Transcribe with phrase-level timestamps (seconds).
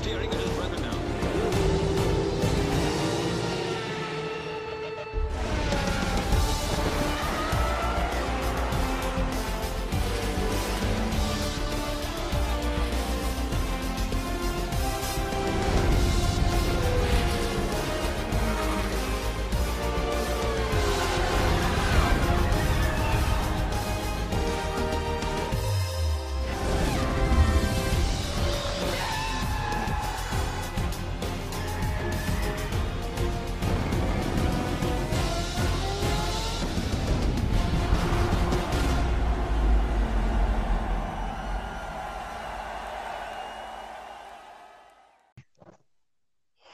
[0.00, 0.39] steering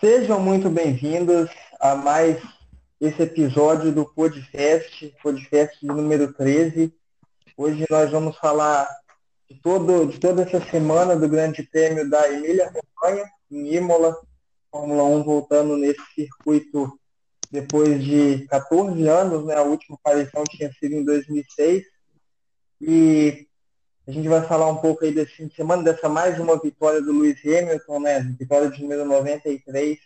[0.09, 2.41] Sejam muito bem-vindos a mais
[3.01, 6.95] esse episódio do Podfest, Podfest número 13.
[7.57, 8.89] Hoje nós vamos falar
[9.51, 14.17] de, todo, de toda essa semana do Grande Prêmio da Emília-Romanha, em Imola,
[14.71, 16.97] Fórmula 1 voltando nesse circuito
[17.51, 19.57] depois de 14 anos, né?
[19.57, 21.83] A última aparição tinha sido em 2006.
[22.81, 23.49] E
[24.07, 27.03] a gente vai falar um pouco aí desse fim de semana, dessa mais uma vitória
[27.03, 28.21] do Lewis Hamilton, né?
[28.39, 29.99] Vitória de número 93.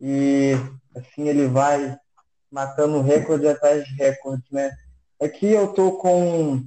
[0.00, 0.52] E
[0.96, 1.98] assim ele vai
[2.50, 4.70] matando recorde atrás de recorde, né?
[5.20, 6.64] Aqui eu tô com,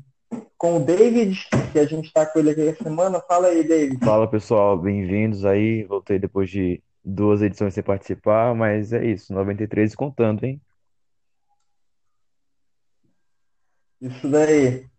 [0.55, 3.19] com o David, que a gente está com ele aqui essa semana.
[3.19, 4.05] Fala aí, David.
[4.05, 5.83] Fala pessoal, bem-vindos aí.
[5.85, 10.61] Voltei depois de duas edições sem participar, mas é isso, 93 contando, hein?
[13.99, 14.92] Isso daí.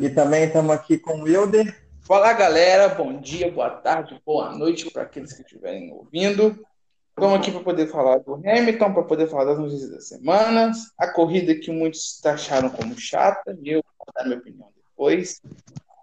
[0.00, 1.76] E também estamos aqui com o Wilder.
[2.00, 6.64] Fala galera, bom dia, boa tarde, boa noite para aqueles que estiverem ouvindo.
[7.10, 11.08] Estamos aqui para poder falar do Hamilton, para poder falar das notícias das semanas, a
[11.08, 15.40] corrida que muitos taxaram como chata, e eu vou dar minha opinião depois.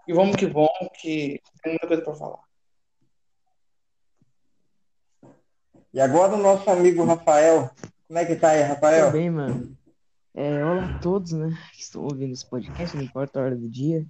[0.07, 2.39] E vamos que vamos, que tem muita coisa para falar.
[5.93, 7.71] E agora o nosso amigo Rafael.
[8.07, 9.05] Como é que tá aí, Rafael?
[9.05, 9.77] Tudo bem, mano.
[10.37, 13.69] É, olá a todos, né, que estão ouvindo esse podcast, não importa a hora do
[13.69, 14.05] dia.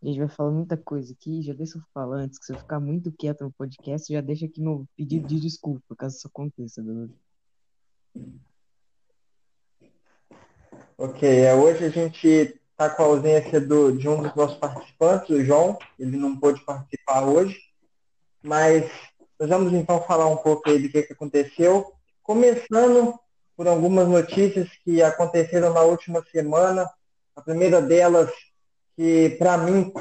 [0.00, 2.58] A gente vai falar muita coisa aqui, já deixa eu falar antes, que se eu
[2.58, 6.80] ficar muito quieto no podcast, já deixa aqui meu pedido de desculpa, caso isso aconteça,
[6.80, 7.12] beleza?
[10.96, 15.28] Ok, é, hoje a gente está com a ausência do, de um dos nossos participantes,
[15.30, 15.76] o João.
[15.98, 17.58] Ele não pôde participar hoje,
[18.40, 18.88] mas
[19.40, 21.92] nós vamos então falar um pouco aí do que, que aconteceu.
[22.22, 23.18] Começando
[23.58, 26.88] por algumas notícias que aconteceram na última semana.
[27.34, 28.30] A primeira delas,
[28.94, 29.92] que para mim,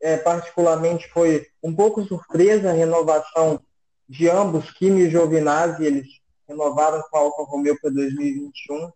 [0.00, 3.60] é, particularmente, foi um pouco surpresa a renovação
[4.08, 6.06] de ambos, Kimi e Giovinazzi, eles
[6.48, 8.90] renovaram com a Alfa Romeo para 2021.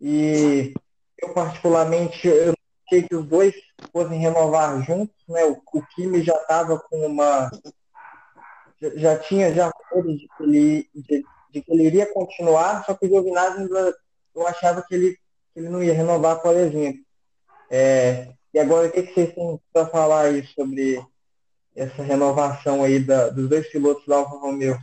[0.00, 0.74] E
[1.16, 2.52] eu, particularmente, eu
[2.84, 3.54] achei que os dois
[3.92, 5.44] fossem renovar juntos, né?
[5.44, 7.48] O, o Kimi já estava com uma.
[8.82, 9.98] Já, já tinha já que
[10.42, 10.90] ele,
[11.52, 13.68] de, que ele iria continuar, só que o Giovinazzi
[14.34, 15.12] eu achava que ele,
[15.52, 17.00] que ele não ia renovar, por exemplo.
[17.70, 21.00] É, e agora, o que, que vocês têm para falar aí sobre
[21.74, 24.76] essa renovação aí da, dos dois pilotos da Alfa Romeo?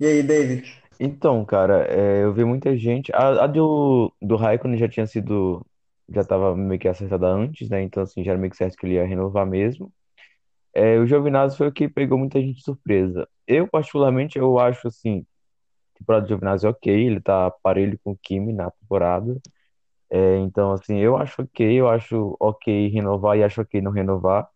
[0.00, 0.82] E aí, David?
[0.98, 3.12] Então, cara, é, eu vi muita gente.
[3.14, 5.64] A, a do, do Raikkonen já tinha sido.
[6.08, 7.82] Já estava meio que acertada antes, né?
[7.82, 9.92] Então, assim, já era meio que certo que ele ia renovar mesmo.
[10.74, 13.28] É, o Giovinazzi foi o que pegou muita gente de surpresa.
[13.46, 15.24] Eu, particularmente, eu acho, assim,
[16.02, 19.40] temporada do Giovinazzi é ok, ele tá parelho com o Kimi na temporada.
[20.10, 24.48] É, então, assim, eu acho ok, eu acho ok renovar e acho ok não renovar.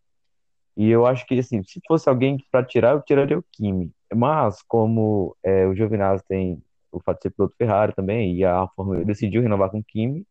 [0.76, 3.90] E eu acho que, assim, se fosse alguém para tirar, eu tiraria o Kimi.
[4.14, 6.62] Mas, como é, o Giovinazzi tem
[6.92, 10.26] o fato de ser piloto Ferrari também, e a Romeo decidiu renovar com o Kimi,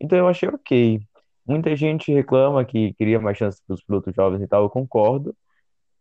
[0.00, 1.00] então eu achei ok.
[1.46, 5.34] Muita gente reclama que queria mais chances para os pilotos jovens e tal, eu concordo.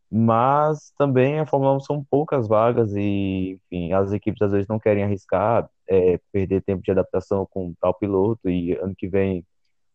[0.10, 4.80] Mas também a Fórmula 1 são poucas vagas e, enfim, as equipes às vezes não
[4.80, 9.46] querem arriscar, é, perder tempo de adaptação com tal piloto e ano que vem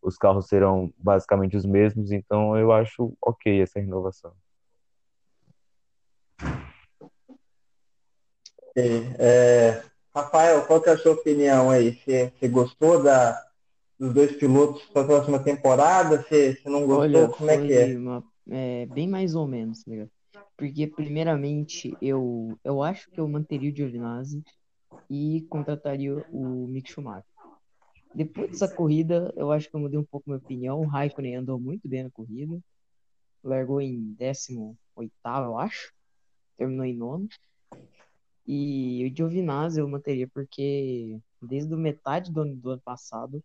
[0.01, 4.33] os carros serão basicamente os mesmos, então eu acho ok essa renovação.
[8.75, 9.83] É,
[10.13, 11.95] Rafael, qual que é a sua opinião aí?
[11.95, 13.39] Você, você gostou da,
[13.99, 16.21] dos dois pilotos para a próxima temporada?
[16.21, 16.99] Você, você não gostou?
[16.99, 17.97] Olha, Como é foi que é?
[17.97, 20.11] uma- é, bem mais ou menos, tá ligado?
[20.57, 24.43] Porque, primeiramente, eu, eu acho que eu manteria o Giovinazzi
[25.09, 27.25] e contrataria o Mick Schumacher.
[28.13, 30.79] Depois dessa corrida, eu acho que eu mudei um pouco minha opinião.
[30.79, 32.59] O Raikkonen andou muito bem na corrida.
[33.43, 35.91] Largou em 18º, eu acho.
[36.55, 37.27] Terminou em nono.
[38.45, 43.43] E o Giovinazzi eu manteria porque desde metade do ano, do ano passado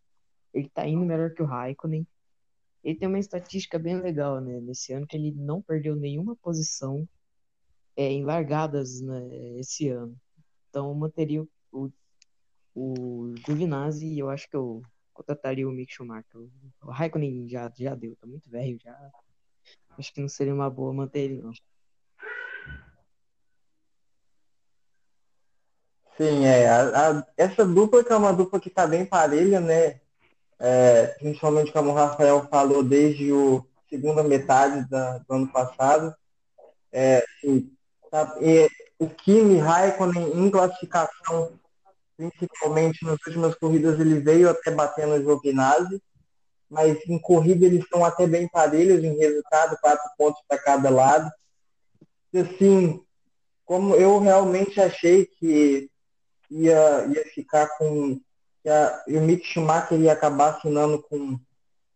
[0.52, 2.06] ele tá indo melhor que o Raikkonen.
[2.88, 4.60] Ele tem uma estatística bem legal, né?
[4.62, 7.06] Nesse ano que ele não perdeu nenhuma posição
[7.94, 10.16] é, em largadas né, esse ano.
[10.70, 11.90] Então, eu manteria o, o,
[12.74, 14.80] o Giovinazzi e eu acho que eu
[15.12, 16.40] contrataria o Mick Schumacher.
[16.80, 19.10] O Raikkonen já, já deu, tá muito velho já.
[19.98, 21.52] Acho que não seria uma boa manter ele, não.
[26.16, 26.66] Sim, é.
[26.66, 30.00] A, a, essa dupla que é uma dupla que tá bem parelha, né?
[30.60, 36.14] É, principalmente como o Rafael falou desde o segunda metade da, do ano passado.
[36.92, 37.70] É, assim,
[38.10, 38.68] tá, e,
[38.98, 41.58] o Kimi Raikkonen em classificação,
[42.16, 46.02] principalmente nas últimas corridas, ele veio até batendo o Giovinazzi,
[46.68, 51.30] mas em corrida eles estão até bem parelhos em resultado, quatro pontos para cada lado.
[52.32, 53.00] E, assim,
[53.64, 55.90] como eu realmente achei que
[56.50, 58.20] ia, ia ficar com.
[58.68, 61.40] Que a, o Mick Schumacher ia acabar assinando com,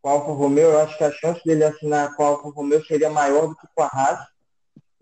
[0.01, 0.71] com a Alfa Romeo.
[0.71, 3.67] Eu acho que a chance dele assinar com a Alfa Romeo seria maior do que
[3.75, 4.21] com a Haas.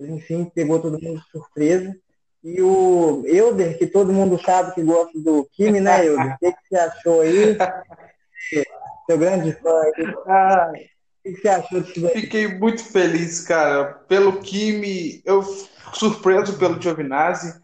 [0.00, 1.96] Enfim, pegou todo mundo de surpresa.
[2.42, 6.34] E o Euder, que todo mundo sabe que gosta do Kimi, né, Euder?
[6.34, 7.56] O que, que você achou aí?
[9.06, 9.82] Seu grande fã.
[10.26, 12.22] Ah, o que você achou disso daí?
[12.22, 15.22] Fiquei muito feliz, cara, pelo Kimi.
[15.24, 15.44] Eu
[15.92, 17.60] surpreso pelo Giovinazzi.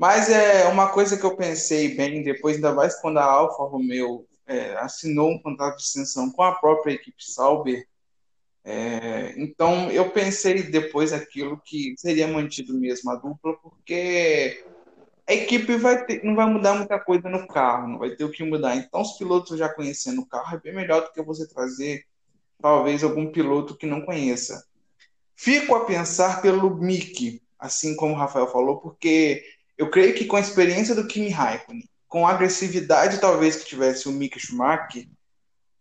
[0.00, 4.26] Mas é uma coisa que eu pensei bem depois, ainda mais quando a Alfa Romeo
[4.46, 7.86] é, assinou um contrato de extensão com a própria equipe Sauber.
[8.64, 14.64] É, então eu pensei depois aquilo que seria mantido mesmo a dupla, porque
[15.28, 18.30] a equipe vai ter, não vai mudar muita coisa no carro, não vai ter o
[18.30, 18.76] que mudar.
[18.76, 22.06] Então, os pilotos já conhecendo o carro é bem melhor do que você trazer
[22.58, 24.64] talvez algum piloto que não conheça.
[25.36, 30.36] Fico a pensar pelo Mick, assim como o Rafael falou, porque eu creio que com
[30.36, 35.08] a experiência do Kimi Raikkonen, com a agressividade talvez que tivesse o Mick Schumacher,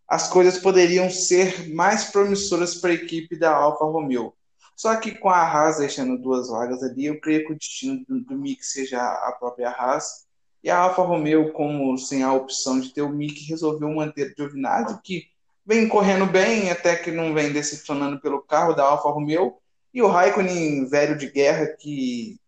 [0.08, 4.34] as coisas poderiam ser mais promissoras para a equipe da Alfa Romeo.
[4.74, 8.22] Só que com a Haas deixando duas vagas ali, eu creio que o destino do,
[8.22, 10.26] do Mick seja a própria Haas.
[10.64, 14.34] E a Alfa Romeo, como sem a opção de ter o Mick, resolveu manter o
[14.34, 15.26] Giovinazzi, que
[15.66, 19.58] vem correndo bem, até que não vem decepcionando pelo carro da Alfa Romeo.
[19.94, 22.40] E o Raikkonen, velho de guerra, que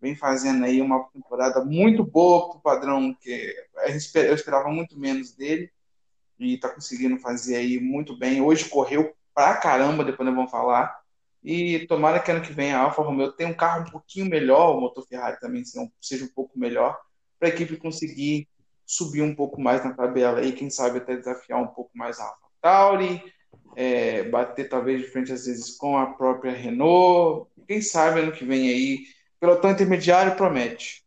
[0.00, 3.54] vem fazendo aí uma temporada muito boa para o padrão que
[4.14, 5.70] eu esperava muito menos dele
[6.38, 8.40] e está conseguindo fazer aí muito bem.
[8.40, 10.98] Hoje correu pra caramba, depois nós vamos falar.
[11.42, 14.76] E tomara que ano que vem a Alfa Romeo tenha um carro um pouquinho melhor,
[14.76, 15.62] o motor Ferrari também
[16.00, 16.98] seja um pouco melhor,
[17.38, 18.48] para a equipe conseguir
[18.84, 22.24] subir um pouco mais na tabela e quem sabe até desafiar um pouco mais a
[22.24, 23.22] Alfa Tauri,
[23.76, 27.48] é, bater talvez de frente às vezes com a própria Renault.
[27.66, 29.04] Quem sabe ano que vem aí
[29.40, 31.02] Pelotão intermediário promete.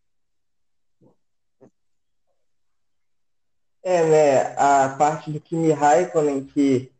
[3.83, 4.55] É, né?
[4.57, 6.91] A parte do Kimi Raikkonen, que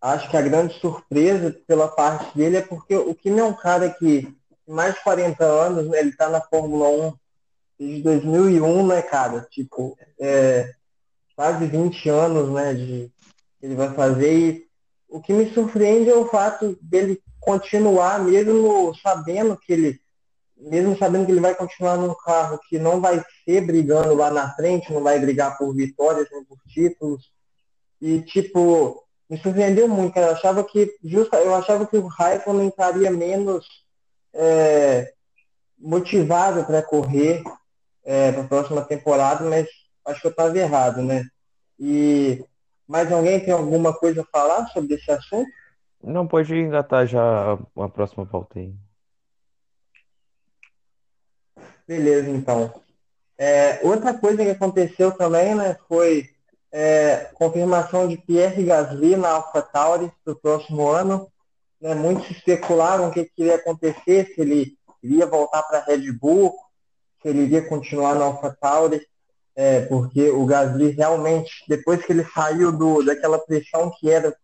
[0.00, 3.88] acho que a grande surpresa pela parte dele é porque o Kimi é um cara
[3.90, 4.34] que,
[4.66, 7.14] mais de 40 anos, né, ele tá na Fórmula 1
[7.78, 9.46] desde 2001, né, cara?
[9.50, 10.74] Tipo, é,
[11.36, 13.12] quase 20 anos, né, de
[13.62, 14.32] ele vai fazer.
[14.32, 14.68] E
[15.08, 20.00] o que me surpreende é o fato dele continuar, mesmo sabendo que ele
[20.60, 24.50] mesmo sabendo que ele vai continuar num carro que não vai ser brigando lá na
[24.54, 27.30] frente, não vai brigar por vitórias nem por títulos.
[28.00, 33.10] E tipo, me surpreendeu muito, Eu achava que justa, eu achava que o Raikkonen estaria
[33.10, 33.66] menos
[34.34, 35.12] é,
[35.78, 37.42] motivado para correr
[38.04, 39.68] é, para a próxima temporada, mas
[40.06, 41.24] acho que eu estava errado, né?
[41.78, 42.44] E
[42.86, 45.50] mais alguém tem alguma coisa a falar sobre esse assunto?
[46.02, 48.74] Não, pode engatar já a próxima pauta aí.
[51.88, 52.70] Beleza, então.
[53.38, 56.28] É, outra coisa que aconteceu também, né, foi
[56.70, 61.32] é, confirmação de Pierre Gasly na AlphaTauri para o próximo ano.
[61.80, 66.12] Né, muitos especularam o que, que iria acontecer, se ele iria voltar para a Red
[66.12, 66.54] Bull,
[67.22, 69.00] se ele iria continuar na AlphaTauri,
[69.56, 74.36] é, porque o Gasly realmente, depois que ele saiu do, daquela pressão que era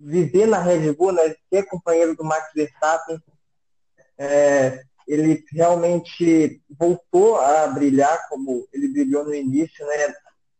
[0.00, 3.22] viver na Red Bull, né, ser companheiro do Max Verstappen,
[4.18, 10.14] é, ele realmente voltou a brilhar como ele brilhou no início, né?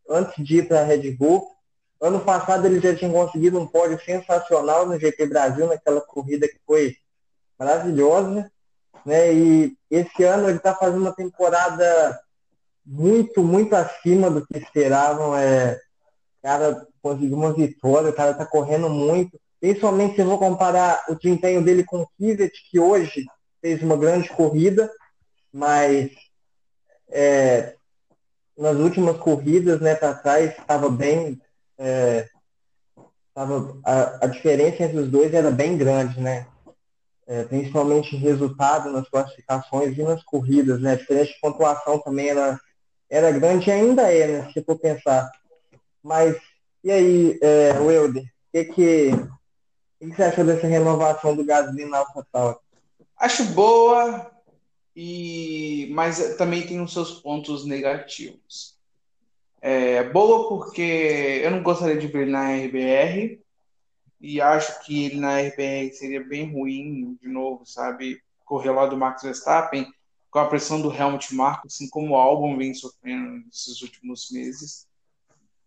[0.08, 1.46] Antes de ir para a Red Bull.
[2.00, 6.58] Ano passado ele já tinha conseguido um pódio sensacional no GP Brasil, naquela corrida que
[6.66, 6.96] foi
[7.58, 8.50] maravilhosa.
[9.06, 9.32] Né?
[9.32, 12.20] E esse ano ele está fazendo uma temporada
[12.84, 15.36] muito, muito acima do que esperavam.
[15.36, 19.40] É, o cara conseguiu uma vitória, o cara está correndo muito.
[19.60, 23.24] Principalmente se eu vou comparar o desempenho dele com o Kivet, que hoje
[23.62, 24.92] fez uma grande corrida,
[25.50, 26.10] mas
[27.08, 27.74] é,
[28.58, 31.40] nas últimas corridas, né, para trás, estava bem.
[31.78, 32.28] É,
[33.32, 36.46] tava, a, a diferença entre os dois era bem grande, né?
[37.26, 40.92] é, principalmente resultado nas classificações e nas corridas, né?
[40.92, 42.60] A diferença de pontuação também era,
[43.08, 44.52] era grande e ainda é, né?
[44.52, 45.30] Se for pensar.
[46.02, 46.36] Mas,
[46.82, 49.10] e aí, é, o que, que,
[49.98, 52.58] que, você achou dessa renovação do Gasly na AlphaTauri?
[53.22, 54.32] Acho boa,
[54.96, 58.76] e mas também tem os seus pontos negativos.
[59.60, 63.40] É, boa porque eu não gostaria de ver na RBR,
[64.20, 68.20] e acho que ele na RBR seria bem ruim de novo, sabe?
[68.44, 69.86] Correr lá do Max Verstappen
[70.28, 74.88] com a pressão do Helmut Marko, assim como o álbum vem sofrendo nesses últimos meses.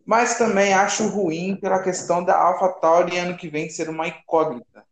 [0.06, 4.85] Mas também acho ruim pela questão da AlphaTauri ano que vem ser uma incógnita.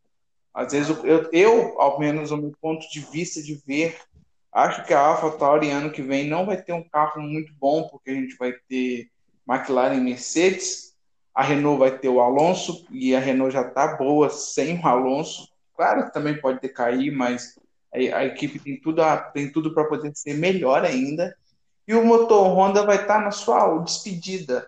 [0.54, 3.98] Às vezes eu, eu, ao menos o meu ponto de vista de ver,
[4.52, 8.12] acho que a AlphaTauri ano que vem não vai ter um carro muito bom, porque
[8.12, 9.10] a gente vai ter
[9.50, 10.94] McLaren e Mercedes,
[11.34, 15.52] a Renault vai ter o Alonso e a Renault já está boa sem o Alonso.
[15.76, 17.60] Claro que também pode decair, mas
[17.92, 19.02] a, a equipe tem tudo,
[19.34, 21.36] tem tudo para poder ser melhor ainda.
[21.88, 24.68] E o motor Honda vai estar tá na sua despedida.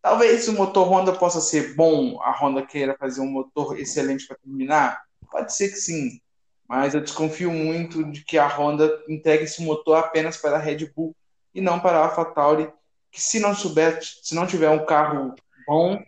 [0.00, 4.36] Talvez o motor Honda possa ser bom, a Honda queira fazer um motor excelente para
[4.36, 5.05] terminar.
[5.30, 6.20] Pode ser que sim,
[6.68, 10.90] mas eu desconfio muito de que a Honda entregue esse motor apenas para a Red
[10.94, 11.14] Bull
[11.54, 12.70] e não para a AlphaTauri,
[13.10, 15.34] que se não souber, se não tiver um carro
[15.66, 16.02] bom,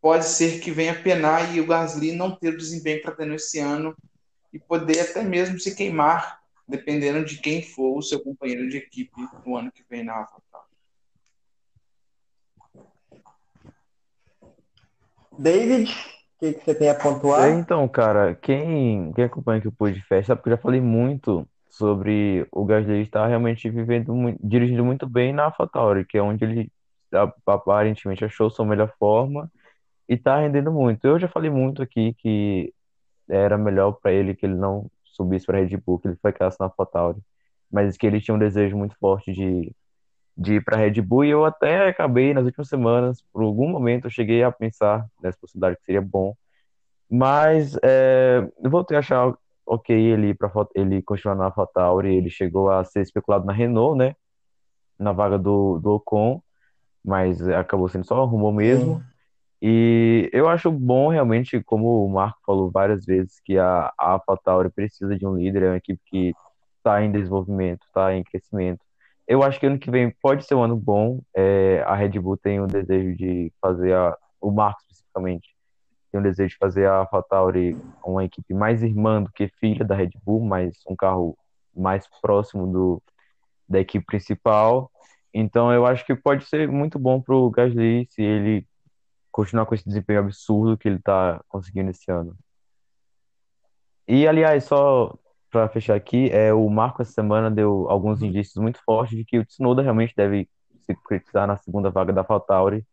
[0.00, 3.34] pode ser que venha penar e o Gasly não ter o desempenho que está tendo
[3.34, 3.96] esse ano
[4.52, 9.26] e poder até mesmo se queimar, dependendo de quem for o seu companheiro de equipe
[9.44, 10.74] no ano que vem na AlphaTauri.
[15.38, 15.90] David,
[16.38, 17.48] que, que, você tem a pontuar?
[17.48, 22.46] É, então, cara, quem, quem acompanha aqui o Festa, porque eu já falei muito sobre
[22.52, 26.72] o Gasly estar realmente vivendo, dirigindo muito bem na AlphaTauri, que é onde ele
[27.46, 29.50] aparentemente achou sua melhor forma
[30.08, 31.04] e tá rendendo muito.
[31.06, 32.72] Eu já falei muito aqui que
[33.28, 36.66] era melhor para ele que ele não subisse para Red Bull, que ele ficasse na
[36.66, 37.20] AlphaTauri,
[37.70, 39.72] mas que ele tinha um desejo muito forte de,
[40.36, 44.06] de ir para Red Bull e eu até acabei nas últimas semanas, por algum momento
[44.06, 46.34] eu cheguei a pensar nessa possibilidade que seria bom,
[47.08, 49.34] mas é, eu voltei a achar
[49.66, 54.16] ok ele para ele continuar na AlphaTauri, ele chegou a ser especulado na Renault, né,
[54.98, 56.42] na vaga do, do Ocon,
[57.04, 58.98] mas acabou sendo só rumor mesmo.
[58.98, 59.04] Sim.
[59.66, 64.70] E eu acho bom realmente, como o Marco falou várias vezes, que a, a AlphaTauri
[64.70, 66.34] precisa de um líder, é uma equipe que
[66.76, 68.80] está em desenvolvimento, está em crescimento.
[69.26, 71.20] Eu acho que ano que vem pode ser um ano bom.
[71.34, 75.54] É, a Red Bull tem o desejo de fazer a, o Marco especificamente
[76.14, 79.96] tem o desejo de fazer a AlphaTauri uma equipe mais irmã do que filha da
[79.96, 81.36] Red Bull, mas um carro
[81.74, 83.02] mais próximo do,
[83.68, 84.88] da equipe principal.
[85.32, 88.64] Então eu acho que pode ser muito bom para o Gasly se ele
[89.32, 92.36] continuar com esse desempenho absurdo que ele está conseguindo esse ano.
[94.06, 95.18] E, aliás, só
[95.54, 99.38] para fechar aqui, é, o Marco essa semana deu alguns indícios muito fortes de que
[99.38, 100.48] o Tsunoda realmente deve
[100.80, 102.84] se concretizar na segunda vaga da AlphaTauri,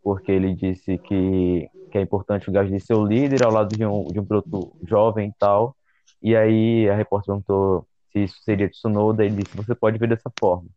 [0.00, 3.84] porque ele disse que, que é importante o Gasly ser o líder ao lado de
[3.84, 5.74] um, de um piloto jovem e tal.
[6.22, 10.30] E aí a repórter perguntou se isso seria Tsunoda, ele disse, você pode ver dessa
[10.38, 10.68] forma.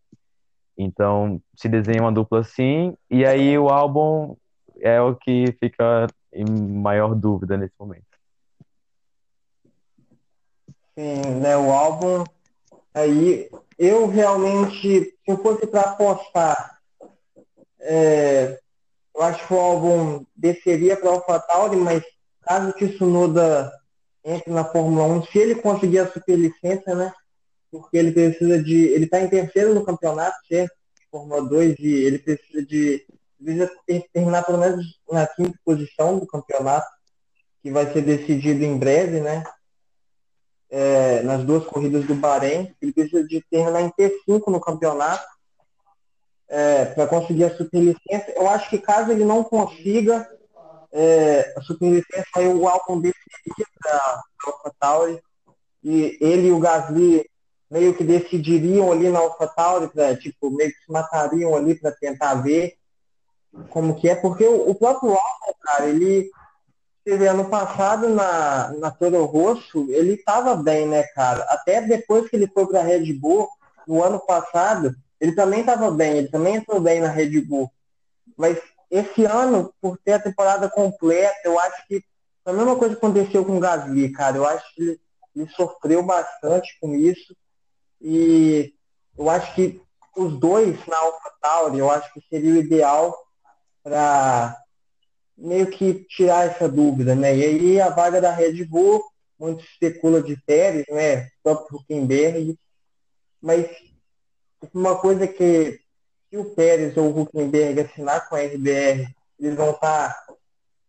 [0.75, 4.35] Então, se desenha uma dupla assim, e aí o álbum
[4.81, 8.06] é o que fica em maior dúvida nesse momento.
[10.97, 12.23] Sim, né, o álbum
[12.91, 16.79] aí eu realmente, se eu fosse para apostar,
[17.79, 18.59] é,
[19.15, 22.03] eu acho que o álbum desceria para o AlphaTauri, mas
[22.41, 23.71] caso que o Tsunoda
[24.25, 27.13] entre na Fórmula 1, se ele conseguir a superlicença, né?
[27.69, 28.87] Porque ele precisa de.
[28.87, 30.73] Ele está em terceiro no campeonato, certo?
[31.11, 33.05] Fórmula 2, e ele precisa de
[33.39, 33.71] visa
[34.11, 36.87] terminar pelo menos na quinta posição do campeonato,
[37.61, 39.43] que vai ser decidido em breve, né?
[40.69, 42.75] É, nas duas corridas do Bahrein.
[42.81, 45.25] Ele precisa de terminar em P5 no campeonato
[46.47, 48.31] é, para conseguir a superlicença.
[48.35, 50.27] Eu acho que caso ele não consiga
[50.91, 55.21] é, a superlicença, aí o álbum decidiria para AlphaTauri
[55.83, 57.29] e ele e o Gasly
[57.69, 62.35] meio que decidiriam ali na AlphaTauri, pra, tipo, meio que se matariam ali para tentar
[62.35, 62.75] ver
[63.69, 66.29] como que é, porque o, o próprio álbum, cara, ele
[67.07, 71.41] teve ano passado na, na Toro Rosso, ele estava bem, né, cara?
[71.43, 73.47] Até depois que ele foi para Red Bull,
[73.87, 77.71] no ano passado, ele também estava bem, ele também entrou bem na Red Bull.
[78.35, 78.57] Mas
[78.91, 82.03] esse ano, por ter a temporada completa, eu acho que
[82.45, 84.35] a mesma coisa aconteceu com o Gasly, cara.
[84.35, 84.99] Eu acho que ele,
[85.33, 87.33] ele sofreu bastante com isso.
[88.01, 88.73] E
[89.17, 89.81] eu acho que
[90.13, 93.17] os dois na AlphaTauri, eu acho que seria o ideal
[93.81, 94.57] para
[95.37, 97.35] meio que tirar essa dúvida, né?
[97.35, 99.03] E aí a vaga da Red Bull,
[99.39, 101.25] muito especula de Pérez, né?
[101.25, 102.57] O próprio Huckenberg.
[103.41, 103.67] Mas
[104.73, 105.79] uma coisa que
[106.29, 109.07] se o Pérez ou o Huckenberg assinar com a RBR,
[109.39, 110.33] eles vão estar tá,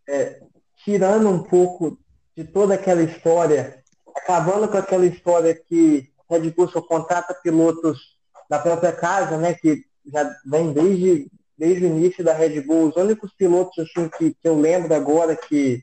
[0.08, 0.40] é,
[0.84, 1.98] tirando um pouco
[2.34, 3.82] de toda aquela história,
[4.16, 8.16] acabando com aquela história que Red Bull só contrata pilotos
[8.48, 9.54] da própria casa, né?
[9.54, 12.88] Que já vem desde, desde o início da Red Bull.
[12.88, 15.82] Os únicos pilotos assim, que, que eu lembro agora que,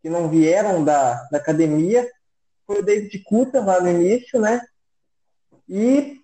[0.00, 2.08] que não vieram da, da academia
[2.66, 4.62] foi o David Coulter lá no início, né?
[5.68, 6.20] E,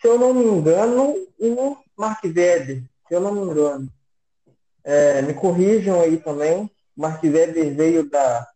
[0.00, 3.88] se eu não me engano, o Mark Webber, se eu não me engano.
[4.84, 6.70] É, me corrijam aí também.
[6.96, 8.46] Mark Webber veio da,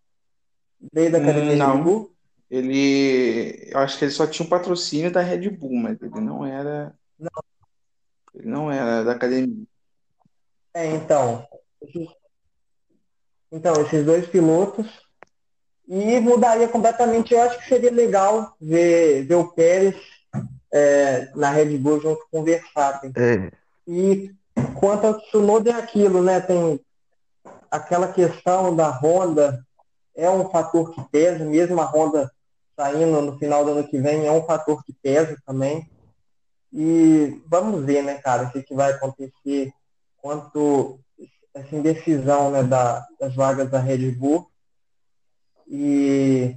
[0.92, 1.76] veio da Academia não.
[1.76, 2.12] Red Bull.
[2.50, 3.68] Ele.
[3.70, 6.94] Eu acho que ele só tinha um patrocínio da Red Bull, mas ele não era.
[7.18, 7.30] Não.
[8.34, 9.66] Ele não era da academia.
[10.74, 11.46] É, então.
[13.50, 14.86] Então, esses dois pilotos.
[15.86, 17.34] E mudaria completamente.
[17.34, 19.96] Eu acho que seria legal ver, ver o Pérez
[20.72, 23.12] é, na Red Bull junto com o Verstappen.
[23.16, 23.50] É,
[23.86, 24.34] E
[24.78, 26.40] quanto ao Tsunoda é aquilo, né?
[26.40, 26.80] Tem
[27.70, 29.64] aquela questão da Honda,
[30.14, 32.30] é um fator que pesa, mesmo a Honda
[32.76, 35.88] saindo no final do ano que vem, é um fator que pesa também.
[36.72, 39.72] E vamos ver, né, cara, o que, que vai acontecer
[40.22, 41.00] quanto
[41.52, 44.50] essa indecisão né, da, das vagas da Red Bull.
[45.66, 46.56] E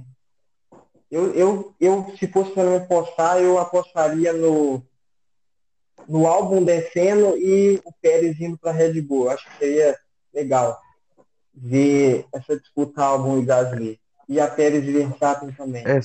[1.10, 4.82] eu, eu, eu se fosse para me apostar, eu apostaria no,
[6.08, 9.28] no álbum descendo e o Pérez indo para a Red Bull.
[9.28, 9.98] Acho que seria
[10.32, 10.80] legal
[11.52, 14.00] ver essa disputa álbum e Gasly.
[14.28, 15.84] E a Pérez e Verstappen também.
[15.86, 16.00] é,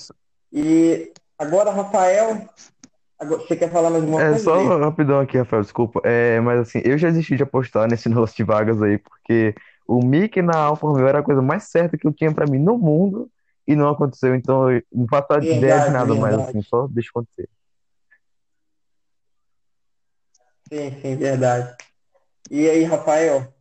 [0.51, 2.47] E agora, Rafael,
[3.21, 4.43] agora- você quer falar mais uma é coisa?
[4.43, 4.83] só Gui?
[4.85, 6.01] rapidão aqui, Rafael, desculpa.
[6.03, 9.55] É, mas assim, eu já desisti de apostar nesse negócio de vagas aí, porque
[9.87, 12.59] o Mick na Alfa Romeo era a coisa mais certa que eu tinha pra mim
[12.59, 13.29] no mundo
[13.67, 14.35] e não aconteceu.
[14.35, 16.57] Então, não faço ideia de Verdade, nada mais, verdade.
[16.57, 17.49] assim, só deixa acontecer.
[20.71, 21.75] Sim, sim, verdade.
[22.49, 23.53] E aí, Rafael,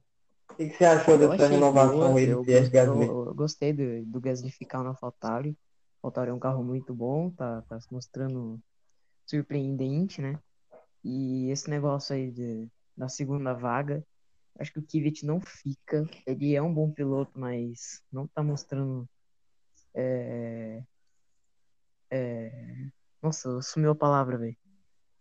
[0.50, 2.78] o que que você achou Eu dessa renovação boa, aí do gos- Gasly?
[2.78, 5.56] eu- eu gostei do, do Gasly ficar na AlphaTauri.
[6.02, 8.61] AlphaTauri é um carro muito bom, tá, tá se mostrando
[9.30, 10.38] surpreendente, né?
[11.04, 14.04] E esse negócio aí de, da segunda vaga,
[14.58, 16.04] acho que o Kvyat não fica.
[16.26, 19.08] Ele é um bom piloto, mas não tá mostrando.
[19.94, 20.82] é,
[22.10, 22.90] é,
[23.22, 24.56] Nossa, sumiu a palavra, velho.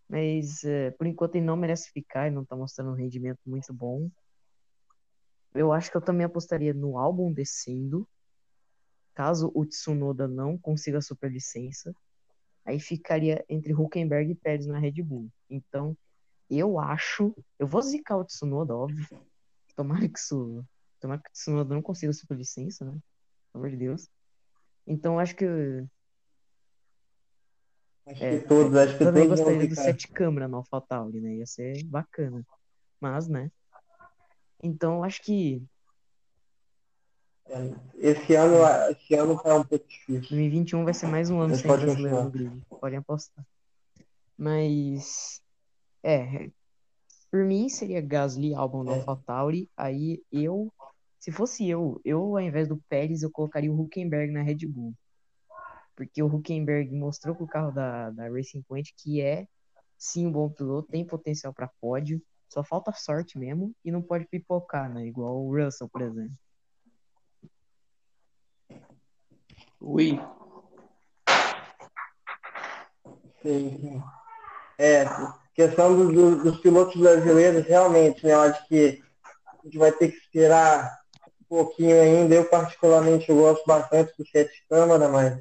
[0.10, 3.72] Mas é, por enquanto ele não merece ficar, ele não tá mostrando um rendimento muito
[3.74, 4.10] bom.
[5.54, 8.08] Eu acho que eu também apostaria no álbum descendo,
[9.14, 11.94] caso o Tsunoda não consiga a superlicença.
[12.70, 15.28] Aí ficaria entre Huckenberg e Pérez na Red Bull.
[15.50, 15.98] Então,
[16.48, 17.36] eu acho.
[17.58, 19.08] Eu vou zicar o Tsunoda, óbvio.
[19.76, 20.64] Tomara que isso.
[21.00, 22.92] Tomara que o Tsunoda não consiga a superlicença, né?
[22.92, 24.08] Pelo amor de Deus.
[24.86, 25.46] Então, eu acho que.
[28.06, 31.38] Acho É, que todos, acho que também todos gostaria do sete câmera no AlphaTauri, né?
[31.38, 32.46] Ia ser bacana.
[33.02, 33.52] Mas, né?
[34.62, 35.64] Então, eu acho que
[37.96, 38.58] Esse ano,
[38.92, 40.22] esse ano tá um pouco difícil.
[40.30, 42.62] 2021 vai ser mais um ano Mas sem brasileiro no grid.
[42.80, 43.46] Podem apostar.
[44.38, 45.42] Mas,
[46.04, 46.50] é,
[47.32, 48.96] por mim seria Gasly, Albon no É.
[48.96, 49.70] AlphaTauri.
[49.76, 50.72] Aí eu,
[51.20, 54.94] se fosse eu, eu ao invés do Pérez, eu colocaria o Huckenberg na Red Bull.
[55.96, 59.48] Porque o Huckenberg mostrou com o carro da, da Racing Point que é
[59.98, 62.22] sim um bom piloto, tem potencial para pódio.
[62.48, 65.06] Só falta sorte mesmo e não pode pipocar, né?
[65.06, 66.34] Igual o Russell, por exemplo.
[69.82, 70.20] Ui.
[73.42, 74.02] Sim.
[74.78, 75.06] É,
[75.54, 78.34] questão do- do- dos pilotos brasileiros, realmente, né?
[78.34, 79.02] Eu acho que
[79.46, 81.00] a gente vai ter que esperar
[81.42, 82.36] um pouquinho ainda.
[82.36, 85.40] Eu, particularmente, eu gosto bastante do Sete Câmara, mas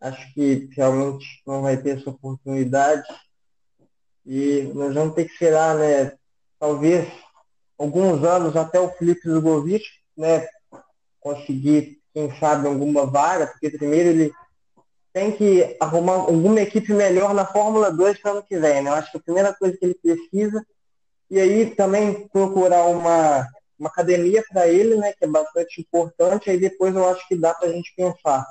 [0.00, 3.06] acho que realmente não vai ter essa oportunidade.
[4.26, 6.16] E nós vamos ter que esperar, né?
[6.58, 7.10] Talvez
[7.78, 9.84] alguns anos até o Felipe Zugovic,
[10.16, 10.46] né?
[11.18, 14.32] Conseguir, quem sabe, alguma vaga, porque primeiro ele
[15.12, 18.90] tem que arrumar alguma equipe melhor na Fórmula 2 para ano que vem, né?
[18.90, 20.64] Eu acho que a primeira coisa que ele precisa,
[21.30, 23.46] e aí também procurar uma,
[23.78, 25.12] uma academia para ele, né?
[25.12, 28.46] Que é bastante importante, aí depois eu acho que dá para a gente pensar.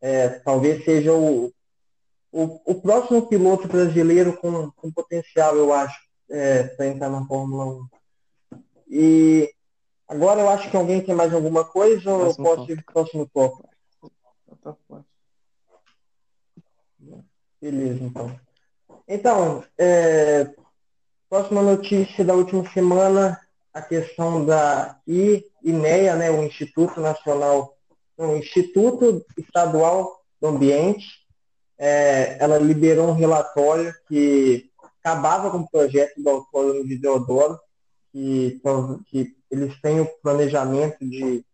[0.00, 1.52] É, talvez seja o,
[2.32, 7.66] o, o próximo piloto brasileiro com, com potencial, eu acho, é, para entrar na Fórmula
[7.66, 7.86] 1.
[8.88, 9.54] E
[10.10, 12.92] agora eu acho que alguém tem mais alguma coisa ou eu posso ir para o
[12.94, 13.68] próximo tópico?
[14.62, 15.04] Tá fora.
[17.60, 18.40] Beleza, então.
[19.06, 20.50] Então, é,
[21.28, 23.40] próxima notícia da última semana,
[23.72, 27.76] a questão da I- INEA, né, o Instituto Nacional
[28.18, 31.06] no Instituto Estadual do Ambiente,
[31.78, 34.70] é, ela liberou um relatório que
[35.02, 37.58] acabava com o projeto do Autódromo de Deodoro,
[38.12, 38.60] que,
[39.06, 41.44] que eles têm o planejamento de,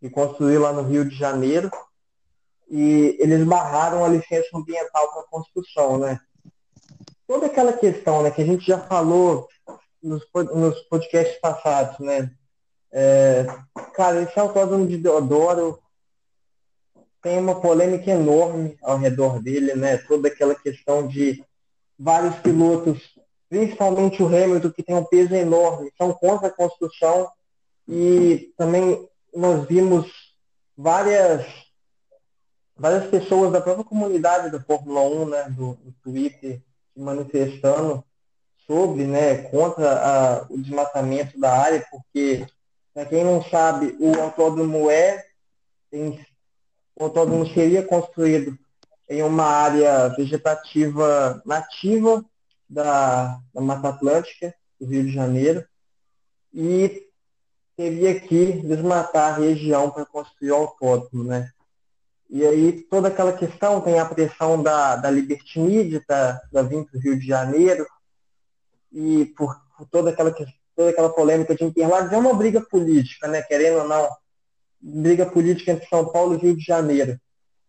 [0.00, 1.70] de construir lá no Rio de Janeiro,
[2.68, 6.20] e eles barraram a licença ambiental para construção, né?
[7.26, 9.48] Toda aquela questão, né, que a gente já falou
[10.02, 10.22] nos,
[10.54, 12.30] nos podcasts passados, né?
[12.92, 13.46] É,
[13.94, 15.80] cara, esse autódromo de Deodoro
[17.22, 19.98] tem uma polêmica enorme ao redor dele, né?
[19.98, 21.44] Toda aquela questão de
[21.98, 27.28] vários pilotos, principalmente o Hamilton, que tem um peso enorme, são contra a construção
[27.90, 30.06] e também nós vimos
[30.76, 31.44] várias
[32.76, 36.62] várias pessoas da própria comunidade da Fórmula 1, né, do, do Twitter,
[36.94, 38.02] se manifestando
[38.66, 42.46] sobre, né, contra a, o desmatamento da área, porque,
[42.94, 45.26] para quem não sabe, o autódromo é,
[45.92, 48.58] o autódromo seria construído
[49.10, 52.24] em uma área vegetativa nativa
[52.66, 55.66] da, da Mata Atlântica, do Rio de Janeiro,
[56.54, 57.09] e
[57.80, 61.48] teria que desmatar a região para construir o autódromo, né?
[62.28, 66.98] E aí toda aquela questão tem a pressão da, da Media, da, da Vim do
[66.98, 67.86] Rio de Janeiro,
[68.92, 70.30] e por, por, toda, aquela,
[70.76, 73.40] toda aquela polêmica de Interlagos, é uma briga política, né?
[73.40, 74.10] querendo ou não,
[74.78, 77.18] briga política entre São Paulo e Rio de Janeiro.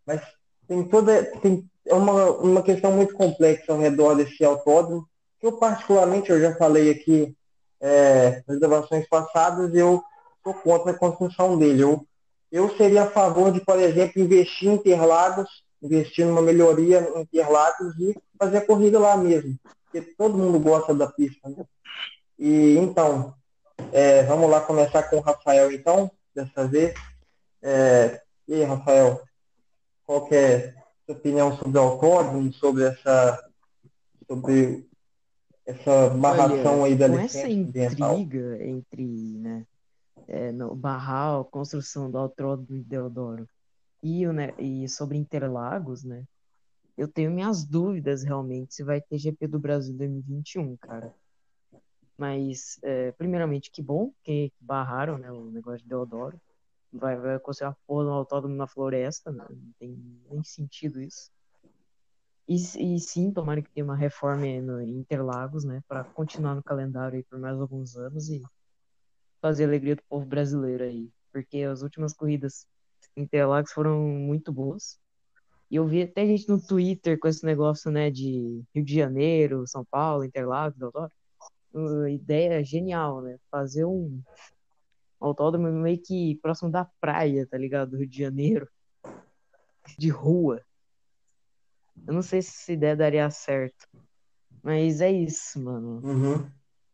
[0.06, 0.22] Mas
[0.68, 5.08] tem toda tem é uma, uma questão muito complexa ao redor desse autódromo,
[5.40, 7.34] que eu particularmente, eu já falei aqui
[7.82, 10.02] é, nas gravações passadas, eu
[10.44, 11.82] sou contra a construção dele.
[11.82, 12.08] Eu
[12.52, 17.98] eu seria a favor de, por exemplo, investir em Interlagos, investir numa melhoria em Interlagos
[17.98, 21.50] e fazer a corrida lá mesmo, porque todo mundo gosta da pista.
[21.50, 21.64] Né?
[22.38, 23.34] E então,
[23.94, 26.94] é, vamos lá começar com o Rafael então, dessa vez.
[27.62, 29.22] É, e aí, Rafael,
[30.06, 33.42] qual é a sua opinião sobre o autódromo, sobre essa
[34.28, 34.86] sobre
[35.66, 38.20] essa barração Olha, aí da com licença essa ambiental?
[38.20, 39.66] intriga entre né,
[40.28, 43.48] é, no Barral, construção do Autódromo de Deodoro
[44.02, 46.26] e, né, e sobre Interlagos, né?
[46.98, 51.14] Eu tenho minhas dúvidas realmente se vai ter GP do Brasil 2021, cara.
[52.18, 56.40] Mas, é, primeiramente, que bom que barraram né, o negócio de Deodoro.
[56.94, 59.46] Vai, vai construir a porra do autódromo na floresta, né?
[59.50, 59.98] não tem
[60.30, 61.32] nem sentido isso.
[62.52, 62.56] E,
[62.96, 67.24] e sim, tomara que tenha uma reforma no Interlagos, né, para continuar no calendário aí
[67.24, 68.42] por mais alguns anos e
[69.42, 71.10] fazer a alegria do povo brasileiro aí.
[71.32, 72.68] Porque as últimas corridas
[73.16, 75.00] Interlagos foram muito boas.
[75.70, 79.66] E eu vi até gente no Twitter com esse negócio, né, de Rio de Janeiro,
[79.66, 81.12] São Paulo, Interlagos, Deodoro.
[81.74, 83.38] Uh, ideia genial, né?
[83.50, 84.22] Fazer um
[85.22, 87.92] autódromo meio que próximo da praia, tá ligado?
[87.92, 88.68] Do Rio de Janeiro.
[89.98, 90.62] De rua.
[92.08, 93.88] Eu não sei se essa ideia daria certo.
[94.64, 96.02] Mas é isso, mano.
[96.04, 96.52] Uhum.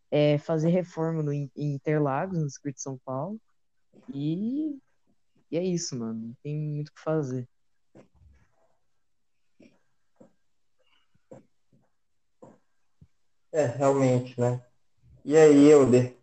[0.09, 3.39] É fazer reforma no, em Interlagos, no circuito de São Paulo.
[4.13, 4.77] E,
[5.51, 6.27] e é isso, mano.
[6.27, 7.47] Não tem muito o que fazer.
[13.51, 14.63] É, realmente, né?
[15.25, 16.15] E aí, Euder?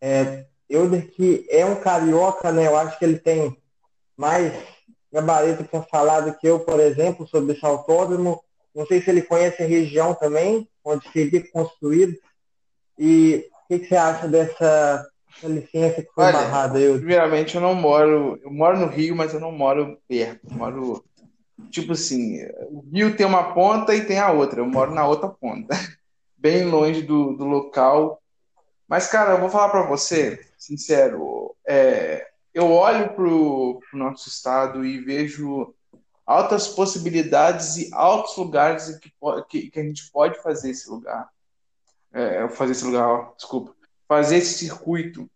[0.00, 2.66] É, Euder que é um carioca, né?
[2.66, 3.56] Eu acho que ele tem
[4.16, 4.52] mais
[5.14, 8.42] gabarito para falar do que eu, por exemplo, sobre esse autódromo.
[8.74, 12.18] Não sei se ele conhece a região também, onde seria construído.
[12.98, 15.06] E o que, que você acha dessa
[15.44, 16.98] licença que foi Olha, barrada, Euder?
[16.98, 18.40] Primeiramente, eu não moro.
[18.42, 20.40] Eu moro no Rio, mas eu não moro perto.
[20.50, 21.04] Eu moro.
[21.70, 24.60] Tipo assim, o Rio tem uma ponta e tem a outra.
[24.60, 25.74] Eu moro na outra ponta.
[26.36, 28.20] Bem longe do, do local.
[28.88, 31.54] Mas, cara, eu vou falar para você, sincero.
[31.66, 35.74] É, eu olho pro, pro nosso estado e vejo
[36.24, 39.12] altas possibilidades e altos lugares que,
[39.48, 41.28] que, que a gente pode fazer esse lugar.
[42.12, 43.74] É, fazer esse lugar, ó, desculpa.
[44.06, 45.28] Fazer esse circuito.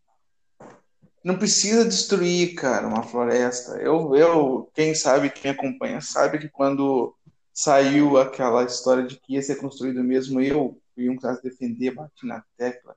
[1.25, 3.73] Não precisa destruir, cara, uma floresta.
[3.79, 7.15] Eu, eu, quem sabe, quem acompanha, sabe que quando
[7.53, 12.25] saiu aquela história de que ia ser construído mesmo, eu fui um caso defender, bati
[12.25, 12.95] na tecla.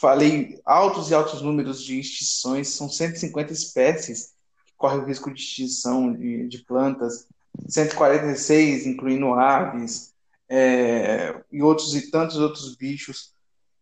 [0.00, 4.32] Falei altos e altos números de extinções, são 150 espécies
[4.64, 7.26] que correm o risco de extinção de, de plantas,
[7.68, 10.14] 146, incluindo aves,
[10.48, 13.34] é, e outros e tantos outros bichos.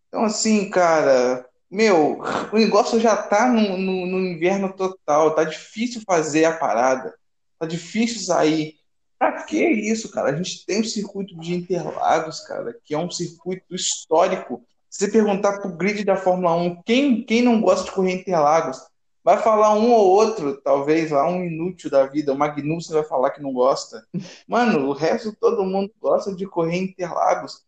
[0.09, 6.01] Então, assim, cara, meu, o negócio já tá no, no, no inverno total, tá difícil
[6.07, 7.15] fazer a parada,
[7.59, 8.77] tá difícil sair.
[9.19, 10.31] Pra que isso, cara?
[10.31, 14.65] A gente tem o circuito de Interlagos, cara, que é um circuito histórico.
[14.97, 18.81] Se perguntar pro grid da Fórmula 1, quem, quem não gosta de correr Interlagos?
[19.23, 22.33] Vai falar um ou outro, talvez lá, um inútil da vida.
[22.33, 24.07] O Magnussen vai falar que não gosta.
[24.49, 27.63] Mano, o resto todo mundo gosta de correr Interlagos.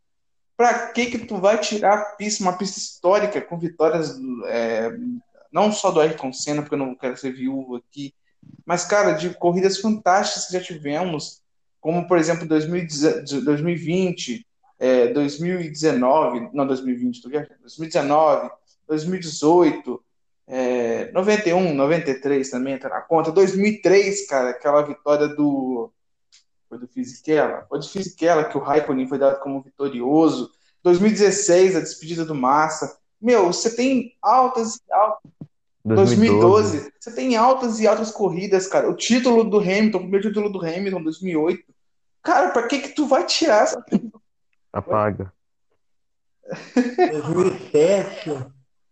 [0.57, 4.91] Pra que que tu vai tirar a pista, uma pista histórica com vitórias é,
[5.53, 8.15] não só do Ayrton Senna, porque eu não quero ser viúvo aqui,
[8.65, 11.43] mas, cara, de corridas fantásticas que já tivemos,
[11.79, 14.47] como, por exemplo, 2020,
[14.79, 18.51] é, 2019, não 2020, 2019,
[18.87, 20.03] 2018,
[20.47, 23.31] é, 91, 93 também entra na conta.
[23.31, 25.93] 2003, cara, aquela vitória do.
[26.69, 27.67] Foi do Fisichella?
[27.69, 30.51] Foi do Fisichella que o Raikkonen foi dado como vitorioso.
[30.83, 32.99] 2016, a despedida do Massa.
[33.21, 35.31] Meu, você tem altas e altas.
[35.85, 36.17] 2012.
[36.17, 36.93] 2012.
[36.99, 38.89] Você tem altas e altas corridas, cara.
[38.89, 41.65] O título do Hamilton, o primeiro título do Hamilton, 2008.
[42.23, 43.83] Cara, pra que que tu vai tirar essa...
[44.73, 45.33] Apaga.
[46.97, 48.47] 2007.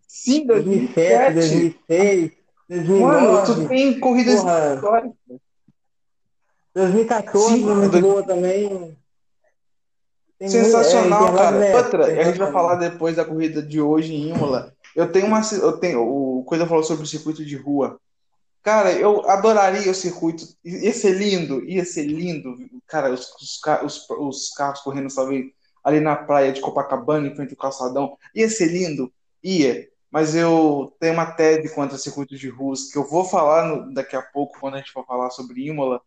[0.07, 1.35] Sim, 2007.
[1.35, 2.33] 2006,
[2.69, 3.01] 2009.
[3.01, 4.75] Mano, tu tem corridas Porra.
[4.75, 5.17] históricas.
[6.75, 8.97] 2014 Sim, muito boa também.
[10.39, 11.65] Tem Sensacional, muito- é, cara.
[11.65, 12.53] É Outra, a gente vai sensacional.
[12.53, 14.75] falar depois da corrida de hoje em Imola.
[14.95, 15.41] Eu tenho uma.
[15.61, 17.99] Eu tenho, o Coisa falou sobre o circuito de rua.
[18.63, 20.45] Cara, eu adoraria o circuito.
[20.65, 22.55] Ia ser lindo, ia ser lindo.
[22.87, 25.47] Cara, os, os, os, os carros correndo, talvez,
[25.87, 28.19] ali na praia de Copacabana, em frente ao calçadão.
[28.35, 29.89] Ia ser lindo, ia.
[30.11, 33.95] Mas eu tenho uma tese quanto a circuito de ruas que eu vou falar no-
[33.95, 36.01] daqui a pouco, quando a gente for falar sobre Imola.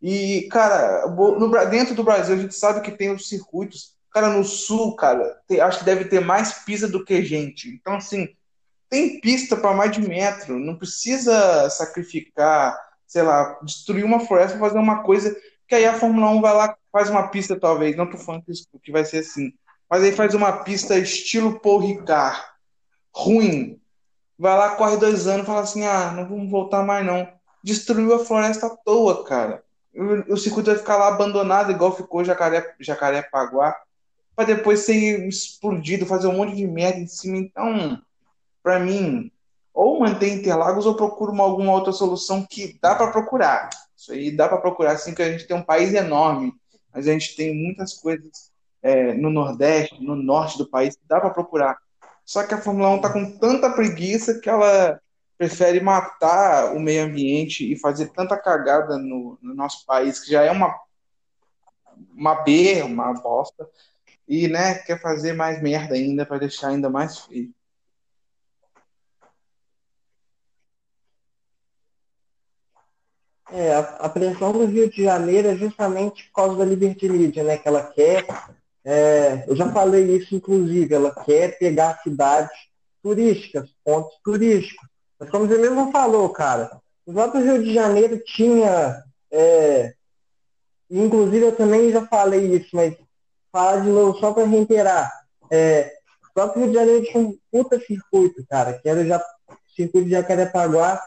[0.00, 3.94] E, cara, no, dentro do Brasil, a gente sabe que tem os circuitos.
[4.10, 7.68] Cara, no sul, cara, tem- acho que deve ter mais pista do que gente.
[7.68, 8.28] Então, assim,
[8.88, 10.58] tem pista para mais de metro.
[10.58, 12.74] Não precisa sacrificar,
[13.06, 15.36] sei lá, destruir uma floresta para fazer uma coisa
[15.68, 17.94] que aí a Fórmula 1 vai lá, faz uma pista, talvez.
[17.94, 18.44] Não tô falando
[18.82, 19.52] que, vai ser assim.
[19.88, 22.40] Mas aí faz uma pista estilo Paul Ricard,
[23.14, 23.78] ruim.
[24.38, 27.28] Vai lá, corre dois anos, fala assim: ah, não vamos voltar mais não.
[27.62, 29.62] Destruiu a floresta à toa, cara.
[30.28, 33.76] O, circuito vai ficar lá abandonado, igual ficou Jacaré, Jacarepaguá,
[34.34, 37.36] para depois ser explodido, fazer um monte de merda em cima.
[37.36, 38.00] Então,
[38.62, 39.30] para mim,
[39.72, 43.68] ou mantém Interlagos ou procura uma, alguma outra solução que dá para procurar.
[43.96, 46.54] Isso aí dá para procurar, sim, que a gente tem um país enorme,
[46.96, 48.50] mas a gente tem muitas coisas
[48.82, 51.76] é, no Nordeste, no Norte do país, que dá para procurar.
[52.24, 54.98] Só que a Fórmula 1 tá com tanta preguiça que ela
[55.36, 60.42] prefere matar o meio ambiente e fazer tanta cagada no, no nosso país, que já
[60.42, 60.74] é uma,
[62.14, 63.68] uma B, uma bosta,
[64.26, 67.54] e né, quer fazer mais merda ainda para deixar ainda mais feio.
[73.52, 77.44] É, a, a pressão do Rio de Janeiro é justamente por causa da Liberty Media,
[77.44, 77.56] né?
[77.56, 78.26] Que ela quer,
[78.84, 82.56] é, eu já falei isso inclusive, ela quer pegar cidades
[83.02, 84.88] turísticas, pontos turísticos.
[85.18, 89.94] Mas como você mesmo falou, cara, o próprio Rio de Janeiro tinha, é,
[90.90, 92.96] inclusive eu também já falei isso, mas
[93.52, 95.10] falar de novo só para reiterar,
[95.50, 95.92] é,
[96.28, 100.10] o próprio Rio de Janeiro tinha um puta circuito, cara, que era o circuito de
[100.10, 101.00] Jacarepaguá,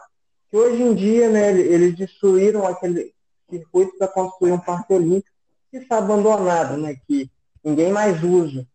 [0.50, 3.14] que hoje em dia, né, ele- eles destruíram aquele
[3.48, 5.30] circuito para construir um parque olímpico
[5.70, 7.30] que está abandonado, né, que
[7.64, 8.66] ninguém mais usa.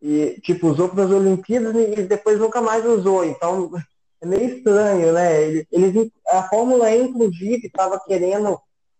[0.00, 3.24] E, tipo, usou para as Olimpíadas e depois nunca mais usou.
[3.24, 3.70] Então,
[4.20, 5.42] é meio estranho, né?
[5.42, 8.58] Eles, eles- a Fórmula E, inclusive, estava querendo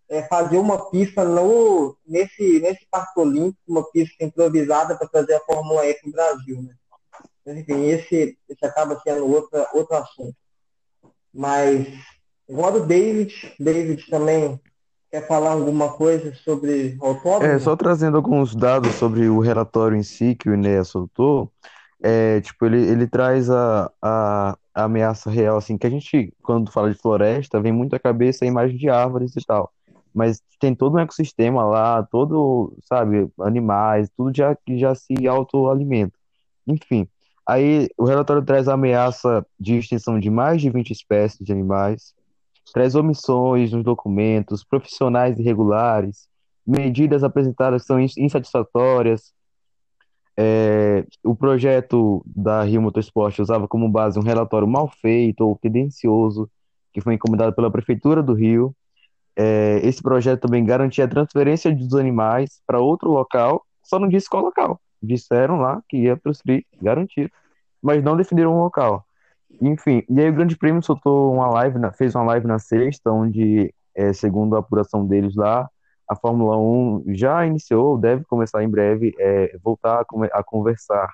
[0.09, 5.39] é, fazer uma pista no, nesse, nesse parque olímpico, uma pista improvisada para trazer a
[5.41, 6.73] Fórmula E para o Brasil, né?
[7.45, 10.35] Mas, enfim, esse, esse acaba sendo outra, outro assunto.
[11.35, 11.85] Mas
[12.49, 14.59] agora o David, David também
[15.11, 17.53] quer falar alguma coisa sobre autódromo?
[17.53, 21.51] É, só trazendo alguns dados sobre o relatório em si que o Enéas soltou,
[22.01, 26.71] é, tipo, ele, ele traz a, a, a ameaça real, assim, que a gente, quando
[26.71, 29.71] fala de floresta, vem muito à cabeça a imagem de árvores e tal,
[30.13, 36.17] mas tem todo um ecossistema lá, todo, sabe, animais, tudo já, que já se autoalimenta.
[36.65, 37.07] Enfim,
[37.47, 42.13] aí o relatório traz a ameaça de extinção de mais de 20 espécies de animais,
[42.73, 46.27] traz omissões nos documentos, profissionais irregulares,
[46.65, 49.33] medidas apresentadas que são ins- insatisfatórias.
[50.37, 56.49] É, o projeto da Rio Motorsport usava como base um relatório mal feito ou tendencioso,
[56.91, 58.75] que foi encomendado pela Prefeitura do Rio.
[59.35, 64.29] É, esse projeto também garantia a transferência dos animais para outro local, só não disse
[64.29, 64.79] qual local.
[65.01, 67.29] Disseram lá que ia transferir, garantido,
[67.81, 69.05] mas não definiram um local.
[69.61, 73.11] Enfim, e aí o Grande Prêmio soltou uma live, na- fez uma live na sexta,
[73.11, 75.69] onde, é, segundo a apuração deles lá,
[76.09, 81.09] a Fórmula 1 já iniciou, deve começar em breve, é, voltar a, a conversar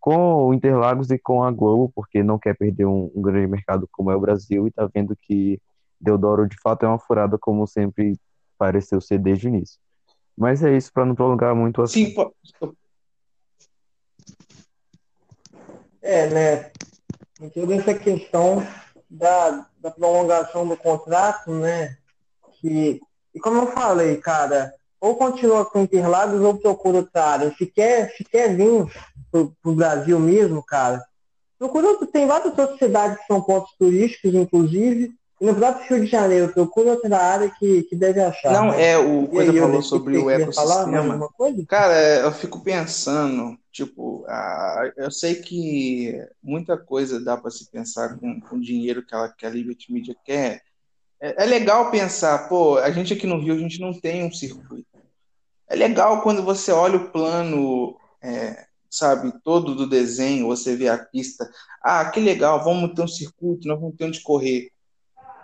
[0.00, 3.88] com o Interlagos e com a Globo, porque não quer perder um, um grande mercado
[3.90, 5.58] como é o Brasil e está vendo que
[6.00, 8.14] Deodoro de fato é uma furada, como sempre
[8.58, 9.78] pareceu ser desde o início.
[10.36, 12.34] Mas é isso, para não prolongar muito o Sim, assunto.
[12.60, 12.74] pô-
[16.04, 16.70] É, né?
[17.38, 18.64] Tem toda essa questão
[19.08, 21.96] da, da prolongação do contrato, né?
[22.60, 23.00] Que,
[23.34, 27.54] e como eu falei, cara, ou continua com Interlagos ou procura outra área.
[27.56, 28.86] Se quer, se quer vir
[29.32, 31.02] pro, pro Brasil mesmo, cara,
[31.58, 35.10] procura tem várias outras cidades que são pontos turísticos, inclusive,
[35.40, 38.52] no próprio Rio de Janeiro, procura outra área que, que deve achar.
[38.52, 38.90] Não, né?
[38.90, 41.28] é, o E Coisa aí, falou sobre o ecossistema.
[41.68, 48.16] Cara, eu fico pensando, tipo, ah, eu sei que muita coisa dá para se pensar
[48.18, 50.62] com, com o dinheiro que, ela, que a Liberty Media quer.
[51.20, 54.32] É, é legal pensar, pô, a gente aqui no Rio, a gente não tem um
[54.32, 54.86] circuito.
[55.68, 60.98] É legal quando você olha o plano, é, sabe, todo do desenho, você vê a
[60.98, 61.50] pista.
[61.82, 64.70] Ah, que legal, vamos ter um circuito, nós vamos ter onde correr.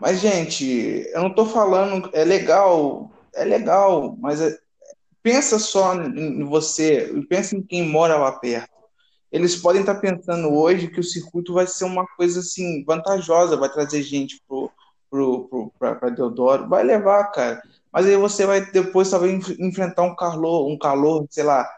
[0.01, 0.65] Mas, gente,
[1.13, 4.59] eu não tô falando, é legal, é legal, mas é-
[5.23, 8.71] pensa só em você, pensa em quem mora lá perto.
[9.33, 13.71] Eles podem estar pensando hoje que o circuito vai ser uma coisa assim vantajosa, vai
[13.73, 14.71] trazer gente pro,
[15.11, 17.63] pro, pro, Deodoro, vai levar, cara.
[17.93, 21.69] Mas aí você vai depois talvez enf- enfrentar um calor, um calor, sei lá,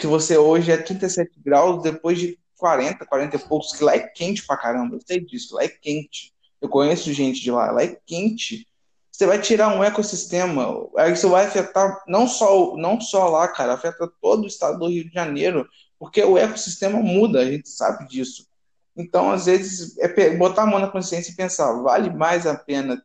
[0.00, 4.00] que você hoje é 37 graus, depois de 40, 40 e poucos, que lá é
[4.00, 6.32] quente pra caramba, eu sei disso, lá é quente.
[6.60, 8.66] Eu conheço gente de lá, lá é quente.
[9.10, 13.74] Você vai tirar um ecossistema, aí isso vai afetar não só, não só lá, cara,
[13.74, 15.66] afeta todo o estado do Rio de Janeiro,
[15.98, 18.46] porque o ecossistema muda, a gente sabe disso.
[18.96, 23.02] Então, às vezes, é botar a mão na consciência e pensar, vale mais a pena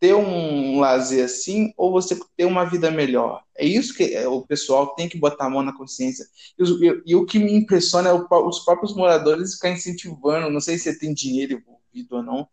[0.00, 3.42] ter um lazer assim ou você ter uma vida melhor?
[3.56, 6.24] É isso que é, o pessoal tem que botar a mão na consciência.
[6.58, 10.60] E, e- e o que me impressiona é o os próprios moradores ficar incentivando, não
[10.60, 12.48] sei se tem dinheiro envolvido ou não,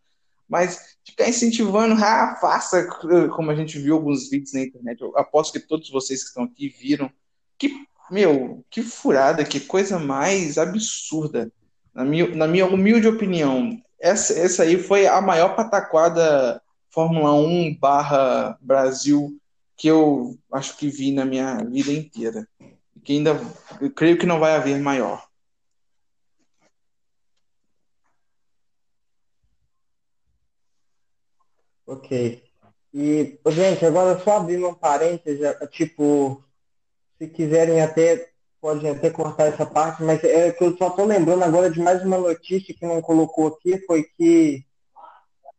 [0.48, 2.86] mas ficar incentivando, ah, faça,
[3.34, 5.00] como a gente viu alguns vídeos na internet.
[5.00, 7.10] Eu aposto que todos vocês que estão aqui viram.
[7.58, 7.74] Que,
[8.10, 11.50] meu, que furada, que coisa mais absurda.
[11.94, 17.76] Na minha, na minha humilde opinião, essa, essa aí foi a maior pataquada Fórmula 1
[17.78, 19.38] barra Brasil
[19.76, 22.48] que eu acho que vi na minha vida inteira.
[22.94, 23.38] E Que ainda,
[23.80, 25.26] eu creio que não vai haver maior.
[31.86, 32.42] Ok.
[32.92, 36.42] E, gente, agora só abrindo um parênteses, é, tipo,
[37.18, 41.44] se quiserem até, podem até cortar essa parte, mas é que eu só tô lembrando
[41.44, 44.64] agora de mais uma notícia que não colocou aqui, foi que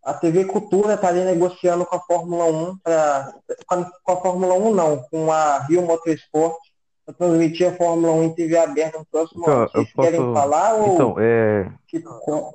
[0.04, 3.34] a TV Cultura está ali negociando com a Fórmula 1 para
[4.04, 6.56] com a Fórmula 1 não, com a Rio Motorsport
[7.06, 9.70] para transmitir a Fórmula 1 em TV aberta no próximo Então, ano.
[9.74, 10.34] Vocês querem posso.
[10.34, 11.72] falar ou Então, é.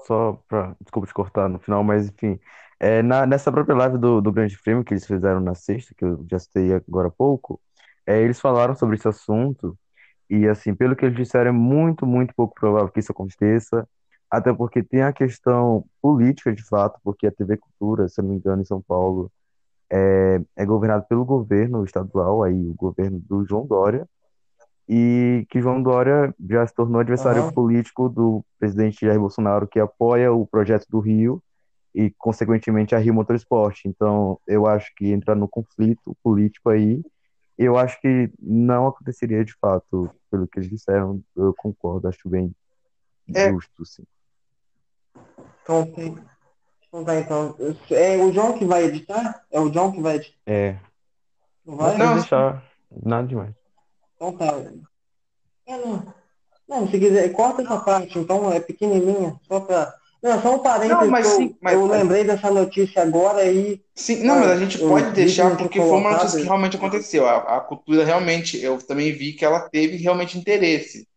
[0.06, 0.74] Só pra.
[0.80, 2.40] Desculpa te cortar no final, mas enfim.
[2.82, 6.04] É, na, nessa própria live do, do Grande Prêmio que eles fizeram na sexta, que
[6.04, 7.60] eu já citei agora há pouco,
[8.04, 9.78] é, eles falaram sobre esse assunto.
[10.28, 13.88] E, assim, pelo que eles disseram, é muito, muito pouco provável que isso aconteça.
[14.28, 18.36] Até porque tem a questão política, de fato, porque a TV Cultura, se não me
[18.36, 19.30] engano, em São Paulo,
[19.88, 24.08] é, é governado pelo governo estadual, aí o governo do João Dória,
[24.88, 30.32] e que João Dória já se tornou adversário político do presidente Jair Bolsonaro, que apoia
[30.32, 31.40] o projeto do Rio
[31.94, 33.84] e, consequentemente, a Rio Motorsport.
[33.84, 37.02] Então, eu acho que entra no conflito político aí.
[37.58, 42.54] Eu acho que não aconteceria de fato, pelo que eles disseram, eu concordo, acho bem
[43.34, 43.50] É.
[43.50, 44.04] justo, sim.
[45.62, 45.92] Então,
[46.88, 47.56] então tá, então.
[47.90, 49.44] É o João que vai editar?
[49.50, 50.36] É o João que vai editar?
[50.46, 50.78] É,
[51.64, 51.96] Não vai?
[51.96, 52.14] Não.
[52.14, 52.64] deixar,
[53.04, 53.54] nada demais.
[54.16, 54.46] Então tá.
[55.66, 56.14] É, não.
[56.68, 59.94] Não, se quiser, corta essa parte, então é pequenininha, só pra.
[60.22, 63.44] Não, só um parênteses Não, mas que eu, sim, mas- eu lembrei dessa notícia agora
[63.44, 66.44] e Sim, não, mas a gente eu pode deixar que porque foi uma notícia que
[66.44, 67.26] realmente aconteceu.
[67.28, 71.08] A, a cultura realmente, eu também vi que ela teve realmente interesse.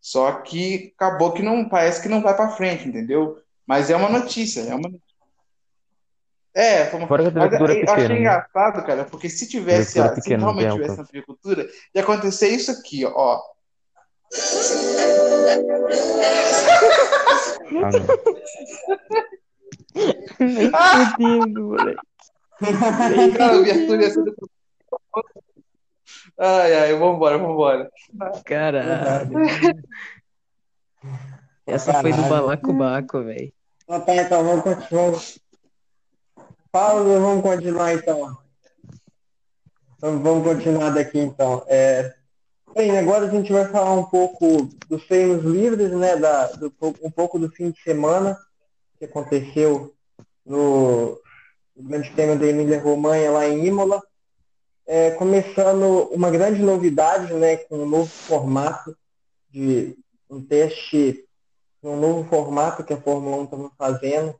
[0.00, 3.38] Só que acabou que não, parece que não vai para frente, entendeu?
[3.66, 4.90] Mas é uma notícia, é uma
[6.54, 7.08] É, foi uma...
[7.08, 8.20] Fora que a TV Mas é eu achei pequena, né?
[8.20, 11.12] engraçado, cara, porque se tivesse, a- se pequena, realmente tivesse na alcance.
[11.12, 13.40] TV Cultura, ia acontecer isso aqui, ó.
[17.82, 18.06] Ah, não.
[20.46, 21.12] Nem Ah!
[21.16, 22.00] fudendo, moleque.
[23.36, 24.34] Cara, a abertura ia ser do...
[26.38, 27.90] Ai, ai, vambora, vambora.
[28.44, 29.30] Caralho.
[31.66, 32.34] Essa foi do Caralho.
[32.34, 33.52] balacobaco, velho.
[33.84, 35.20] Então tá, então vamos continuar.
[36.70, 38.38] Paulo, vamos continuar então.
[39.96, 41.64] Então, vamos continuar daqui então.
[41.66, 42.14] É,
[42.72, 46.16] Bem, agora a gente vai falar um pouco dos treinos livres, né?
[46.16, 48.38] Da, do, um pouco do fim de semana
[48.96, 49.92] que aconteceu
[50.46, 51.20] no,
[51.76, 54.00] Grande Prêmio da Emília Romanha lá em Imola.
[54.86, 57.56] É, começando uma grande novidade, né?
[57.56, 58.96] Com um novo formato
[59.50, 59.96] de
[60.28, 61.24] um teste,
[61.82, 64.34] um novo formato que a Fórmula 1 estava fazendo,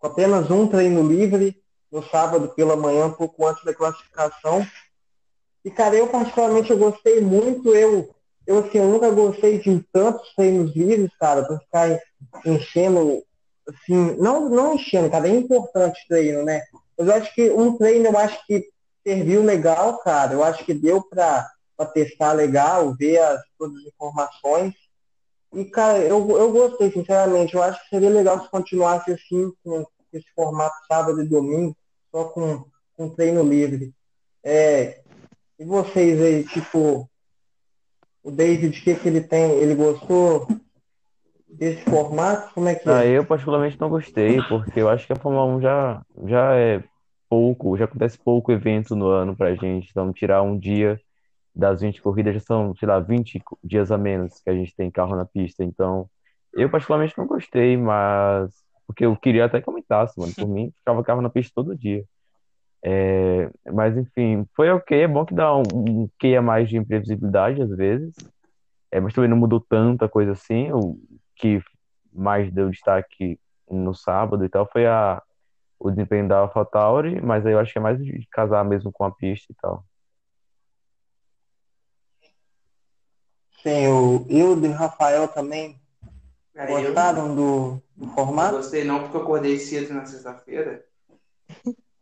[0.00, 4.66] com apenas um treino livre no sábado pela manhã, um pouco antes da classificação
[5.66, 8.08] e, cara, eu particularmente eu gostei muito, eu,
[8.46, 12.00] eu assim, eu nunca gostei de tantos treinos livres, cara, pra ficar
[12.46, 13.20] enchendo,
[13.68, 16.62] assim, não, não enchendo, cara, é importante treino, né?
[16.96, 18.64] Mas eu acho que um treino eu acho que
[19.04, 20.34] serviu legal, cara.
[20.34, 24.72] Eu acho que deu pra, pra testar legal, ver as, todas as informações.
[25.52, 27.54] E, cara, eu, eu gostei, sinceramente.
[27.54, 31.76] Eu acho que seria legal se continuasse assim, com esse formato sábado e domingo,
[32.10, 32.64] só com,
[32.96, 33.92] com treino livre.
[34.44, 35.02] É,
[35.58, 37.08] e vocês aí, tipo,
[38.22, 39.52] o David, o que, que ele tem?
[39.52, 40.46] Ele gostou
[41.48, 42.52] desse formato?
[42.54, 43.18] Como é que Ah, é?
[43.18, 46.82] eu particularmente não gostei, porque eu acho que a Fórmula 1 já, já é
[47.28, 49.88] pouco, já acontece pouco evento no ano pra gente.
[49.90, 51.00] Então, tirar um dia
[51.54, 54.74] das 20 corridas já são, sei lá, 20 co- dias a menos que a gente
[54.76, 55.64] tem carro na pista.
[55.64, 56.08] Então,
[56.52, 58.50] eu particularmente não gostei, mas
[58.86, 60.32] porque eu queria até que aumentasse, mano.
[60.36, 62.04] Por mim, ficava carro na pista todo dia.
[62.88, 66.76] É, mas enfim, foi ok, é bom que dá um, um quê a mais de
[66.76, 68.14] imprevisibilidade às vezes,
[68.92, 70.70] é, mas também não mudou tanta coisa assim.
[70.70, 70.96] O
[71.34, 71.60] que
[72.12, 75.20] mais deu destaque no sábado e tal foi a,
[75.80, 79.02] o desempenho da AlphaTauri, mas aí eu acho que é mais de casar mesmo com
[79.02, 79.84] a pista e tal.
[83.64, 85.76] Sim, o Hildo e o Rafael também
[86.54, 88.58] Cara, eu, gostaram do, do não formato?
[88.58, 90.86] gostei não, porque eu acordei cedo na sexta-feira.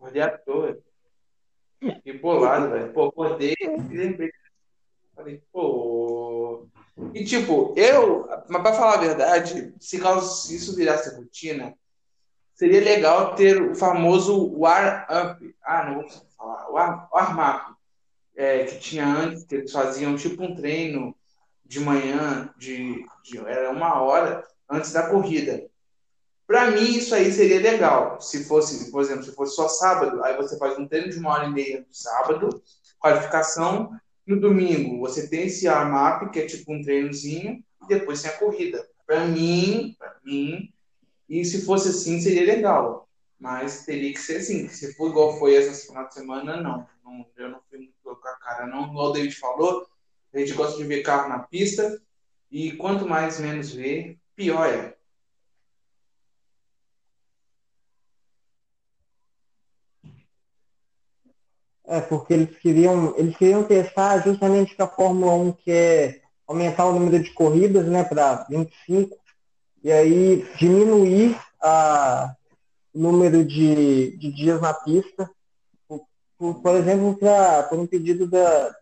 [0.04, 0.78] Acordei à toa.
[1.80, 2.92] Fiquei bolado, velho.
[2.92, 4.30] Pô, acordei e lembrei.
[5.14, 6.66] Falei, pô.
[7.14, 11.74] E tipo, eu, mas pra falar a verdade, se caso se isso virasse rotina,
[12.54, 15.54] seria legal ter o famoso war-up.
[15.62, 16.68] Ah, não vou falar.
[16.70, 17.74] War- Warm-up.
[18.36, 21.16] É, que tinha antes, que eles faziam tipo um treino
[21.64, 25.64] de manhã, de, de- era uma hora antes da corrida.
[26.46, 28.20] Para mim, isso aí seria legal.
[28.20, 31.30] Se fosse, por exemplo, se fosse só sábado, aí você faz um treino de uma
[31.32, 32.62] hora e meia no sábado,
[32.98, 33.90] qualificação.
[34.26, 38.38] No domingo, você tem esse warm-up, que é tipo um treinozinho, e depois tem a
[38.38, 38.86] corrida.
[39.06, 40.72] Para mim, para mim,
[41.28, 43.08] e se fosse assim, seria legal.
[43.38, 44.68] Mas teria que ser assim.
[44.68, 46.86] Se for igual foi essa final de semana, não.
[47.04, 48.86] Não- eu não fui muito com a cara, não.
[48.88, 49.86] Igual o David falou,
[50.32, 52.00] a gente gosta de ver carro na pista,
[52.50, 54.96] e quanto mais menos ver, pior é.
[61.86, 66.92] É, porque eles queriam, eles queriam testar justamente que a Fórmula 1 quer aumentar o
[66.92, 69.16] número de corridas, né, para 25,
[69.82, 72.34] e aí diminuir a,
[72.94, 75.30] o número de, de dias na pista,
[75.86, 76.06] por,
[76.38, 78.74] por, por exemplo, pra, por um pedido da.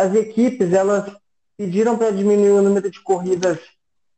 [0.00, 1.12] As equipes, elas
[1.56, 3.58] pediram para diminuir o número de corridas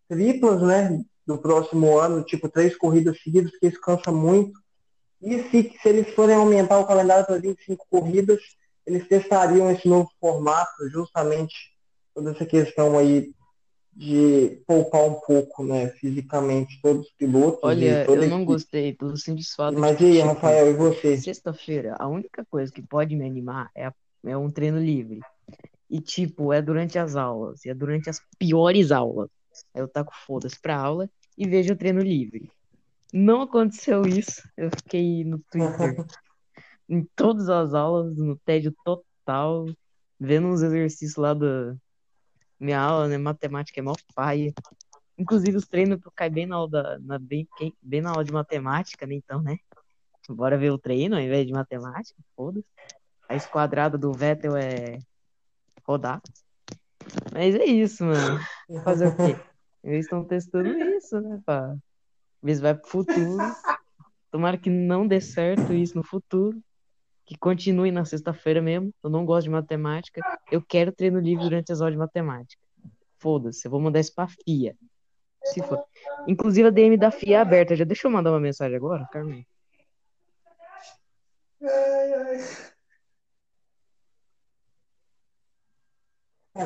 [0.09, 4.59] triplas, né, do próximo ano, tipo três corridas seguidas, que isso cansa muito.
[5.21, 8.41] E se, se eles forem aumentar o calendário para 25 corridas,
[8.87, 11.55] eles testariam esse novo formato, justamente
[12.14, 13.33] toda essa questão aí
[13.93, 18.45] de poupar um pouco, né, fisicamente, todos os pilotos Olha, eu não equipe.
[18.45, 21.16] gostei pelo simples fato de Mas e aí, tipo, Rafael, e você?
[21.16, 23.95] sexta-feira, a única coisa que pode me animar é, a-
[24.25, 25.21] é um treino livre.
[25.91, 29.31] E, tipo, é durante as aulas, e é durante as piores aulas.
[29.75, 32.51] Aí eu taco foda-se pra aula e vejo o treino livre.
[33.12, 34.42] Não aconteceu isso.
[34.56, 36.04] Eu fiquei no Twitter
[36.88, 39.66] em todas as aulas, no tédio total,
[40.18, 41.74] vendo uns exercícios lá da
[42.59, 43.18] minha aula, né?
[43.18, 44.52] Matemática é mó paia.
[45.16, 47.46] Inclusive, os treinos caem bem na aula, da, na, bem,
[47.82, 49.14] bem na aula de matemática, né?
[49.14, 49.59] Então, né?
[50.28, 52.66] Bora ver o treino ao invés de matemática, foda-se.
[53.28, 54.98] A esquadrada do Vettel é
[55.86, 56.20] rodar.
[57.32, 58.40] Mas é isso, mano.
[58.84, 59.36] Fazer o quê?
[59.82, 61.40] Eles estão testando isso, né?
[61.44, 61.76] Pra
[62.47, 63.36] se vai pro futuro.
[64.30, 66.61] Tomara que não dê certo isso no futuro.
[67.24, 68.93] Que continue na sexta-feira mesmo.
[69.03, 70.20] Eu não gosto de matemática.
[70.51, 72.62] Eu quero treino livre durante as aulas de matemática.
[73.18, 74.76] Foda-se, eu vou mandar isso pra FIA.
[75.45, 75.84] Se for.
[76.26, 77.76] Inclusive a DM da FIA é aberta.
[77.76, 79.47] Já deixa eu mandar uma mensagem agora, Carmen?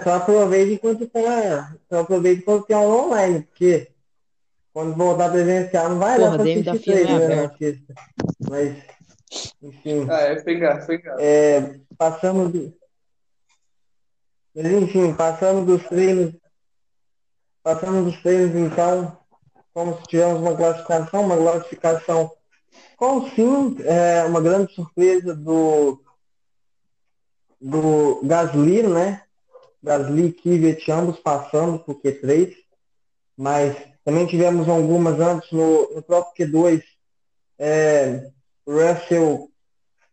[0.03, 3.92] Só aproveita enquanto a, só aproveita enquanto tem aula online, porque
[4.73, 7.95] quando voltar presencial não vai dar Porra, para DM da assistir é treino, né, sexta.
[8.49, 8.77] Mas,
[9.63, 11.21] enfim, Ah, é, foi engraçado, foi engraçado.
[11.21, 12.75] é, passamos de,
[14.55, 16.35] Mas enfim, passando dos treinos,
[17.63, 19.19] passando dos treinos então,
[19.75, 22.33] como se tivéssemos uma classificação, uma classificação
[22.97, 26.03] com sim é, uma grande surpresa do,
[27.61, 29.23] do Gasly, né?
[29.83, 32.55] Gasly e Kvyat ambos passando por Q3,
[33.37, 36.83] mas também tivemos algumas antes no, no próprio Q2.
[37.59, 38.31] É,
[38.67, 39.49] Russell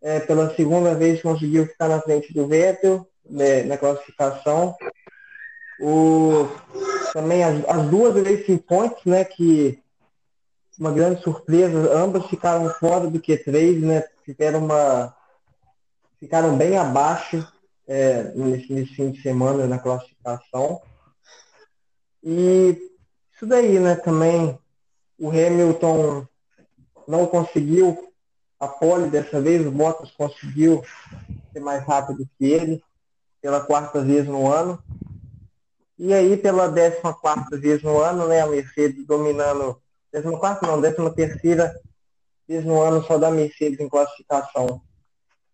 [0.02, 4.76] é, pela segunda vez conseguiu ficar na frente do Vettel né, na classificação.
[5.80, 6.48] O,
[7.14, 9.82] também as, as duas Racing Points, né, que
[10.78, 15.14] uma grande surpresa, ambas ficaram fora do Q3, né, ficaram, uma,
[16.20, 17.46] ficaram bem abaixo
[17.88, 20.82] é, nesse, nesse fim de semana na classificação.
[22.24, 22.89] E
[23.40, 24.60] isso daí, né, também
[25.18, 26.28] o Hamilton
[27.08, 28.12] não conseguiu
[28.60, 30.84] a pole dessa vez, o Bottas conseguiu
[31.54, 32.84] ser mais rápido que ele
[33.42, 34.84] pela quarta vez no ano.
[35.98, 39.82] E aí, pela décima quarta vez no ano, né, a Mercedes dominando,
[40.12, 41.74] décima quarta não, décima terceira
[42.46, 44.82] vez no ano só da Mercedes em classificação.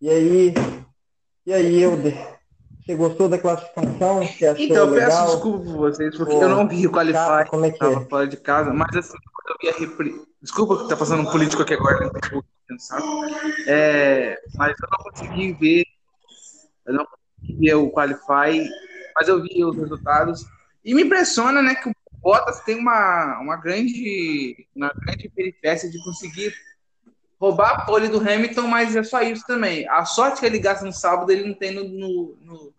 [0.00, 0.54] E aí,
[1.46, 2.35] e aí, Euder,
[2.86, 4.24] você gostou da classificação?
[4.24, 5.10] Você achou então, eu legal?
[5.10, 8.08] peço desculpa por vocês, porque eu não vi o Qualify, como é que estava é?
[8.08, 10.26] fora de casa, mas assim, quando eu vi a.
[10.40, 13.00] Desculpa que tá passando um político aqui agora, não pensar.
[13.66, 15.84] É, mas eu não consegui ver,
[16.86, 18.68] eu não consegui ver o Qualify,
[19.16, 20.46] mas eu vi os resultados.
[20.84, 26.02] E me impressiona, né, que o Bottas tem uma, uma grande uma grande peripécia de
[26.04, 26.54] conseguir
[27.38, 29.88] roubar a pole do Hamilton, mas é só isso também.
[29.88, 32.74] A sorte que ele gasta no sábado, ele não tem no, no, no.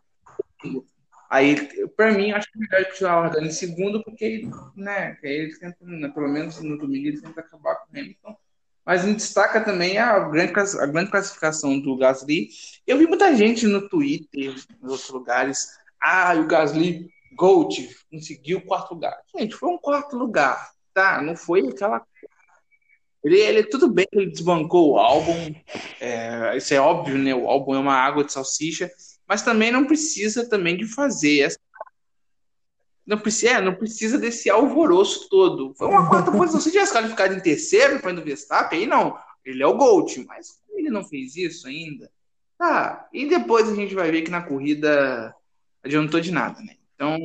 [1.30, 5.78] Aí, para mim, acho que é melhor continuar largando em segundo, porque né, ele tenta,
[5.82, 8.38] né, pelo menos no domingo, ele tenta acabar com o Hamilton.
[8.86, 12.50] Mas me destaca também a grande, a grande classificação do Gasly.
[12.86, 15.68] Eu vi muita gente no Twitter, em outros lugares,
[16.02, 19.18] ah, o Gasly Gold conseguiu o quarto lugar.
[19.38, 21.22] Gente, foi um quarto lugar, tá?
[21.22, 22.02] Não foi aquela
[23.24, 25.54] ele, ele tudo bem que ele desbancou o álbum,
[26.00, 27.36] é, isso é óbvio, né?
[27.36, 28.90] O álbum é uma água de salsicha,
[29.28, 31.60] mas também não precisa também de fazer essa
[33.08, 35.74] não precisa, é, não precisa desse alvoroço todo.
[35.76, 36.60] Foi uma quarta posição.
[36.60, 39.18] Se tivesse qualificado em terceiro para o Verstappen, aí não.
[39.46, 42.12] Ele é o Gold, mas ele não fez isso ainda.
[42.58, 43.08] Tá.
[43.14, 45.34] E depois a gente vai ver que na corrida
[45.82, 46.76] adiantou de nada, né?
[46.94, 47.18] Então,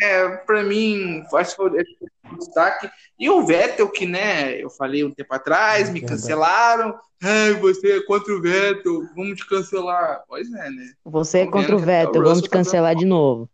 [0.00, 2.88] é, para mim, acho que foi o destaque.
[3.18, 6.20] E o Vettel, que, né, eu falei um tempo atrás, me Verdade.
[6.20, 6.98] cancelaram.
[7.22, 10.22] Ai, você é contra o Vettel, vamos te cancelar.
[10.28, 10.92] Pois é, né?
[11.04, 13.50] Você é Tô contra o o Vettel, vamos te tá cancelar de novo.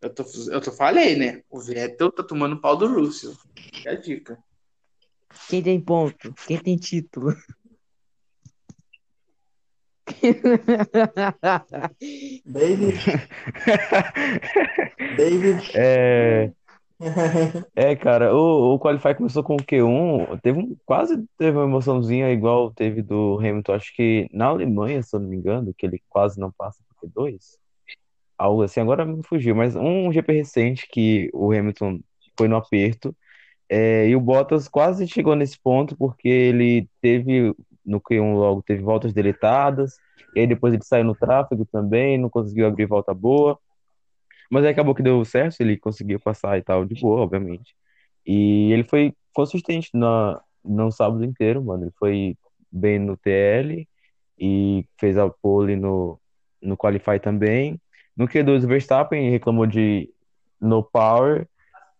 [0.00, 1.42] Eu tô, eu tô falei, né?
[1.50, 3.36] O Vettel tá tomando pau do Russell.
[3.84, 4.38] É a dica.
[5.48, 6.32] Quem tem ponto?
[6.46, 7.36] Quem tem título?
[12.44, 12.98] David,
[15.16, 15.70] David.
[15.74, 16.52] É,
[17.74, 22.30] é, cara, o, o Qualify começou com o Q1, teve um, quase teve uma emoçãozinha
[22.30, 26.02] igual teve do Hamilton, acho que na Alemanha, se eu não me engano, que ele
[26.08, 27.38] quase não passa pro Q2,
[28.36, 32.00] algo assim, agora me fugiu, mas um GP recente que o Hamilton
[32.36, 33.16] foi no aperto,
[33.66, 37.54] é, e o Bottas quase chegou nesse ponto porque ele teve,
[37.90, 39.96] no Q1 logo, teve voltas deletadas,
[40.34, 43.58] e aí depois ele saiu no tráfego também, não conseguiu abrir volta boa,
[44.50, 47.74] mas aí acabou que deu certo, ele conseguiu passar e tal, de boa, obviamente.
[48.26, 51.84] E ele foi consistente na, no sábado inteiro, mano.
[51.84, 52.36] Ele foi
[52.70, 53.86] bem no TL
[54.38, 56.20] e fez a pole no,
[56.60, 57.80] no Qualify também.
[58.16, 60.10] No Q2, o Verstappen reclamou de
[60.60, 61.46] no power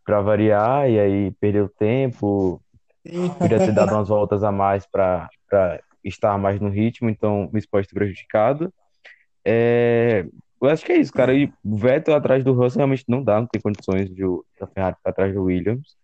[0.05, 2.61] para variar, e aí perdeu tempo,
[3.39, 5.29] podia ter dado umas voltas a mais para
[6.05, 8.73] estar mais no ritmo, então isso pode prejudicado.
[9.45, 10.27] É,
[10.61, 11.35] eu acho que é isso, cara.
[11.35, 14.23] E o Vettel atrás do Russell realmente não dá, não tem condições de
[14.59, 15.97] da Ferrari ficar atrás do Williams.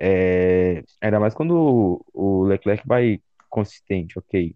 [0.00, 4.54] É, ainda mais quando o, o Leclerc vai consistente, ok.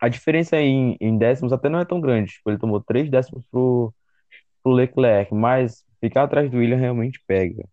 [0.00, 2.32] A diferença em, em décimos até não é tão grande.
[2.32, 3.94] Tipo, ele tomou três décimos pro,
[4.62, 7.64] pro Leclerc, mas ficar atrás do Williams realmente pega.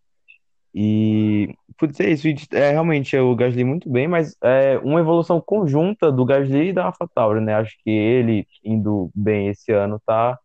[0.77, 2.27] E putz, é isso.
[2.51, 6.85] É, realmente, o Gasly muito bem, mas é uma evolução conjunta do Gasly e da
[6.85, 7.55] AlphaTauri, né?
[7.55, 10.37] Acho que ele indo bem esse ano tá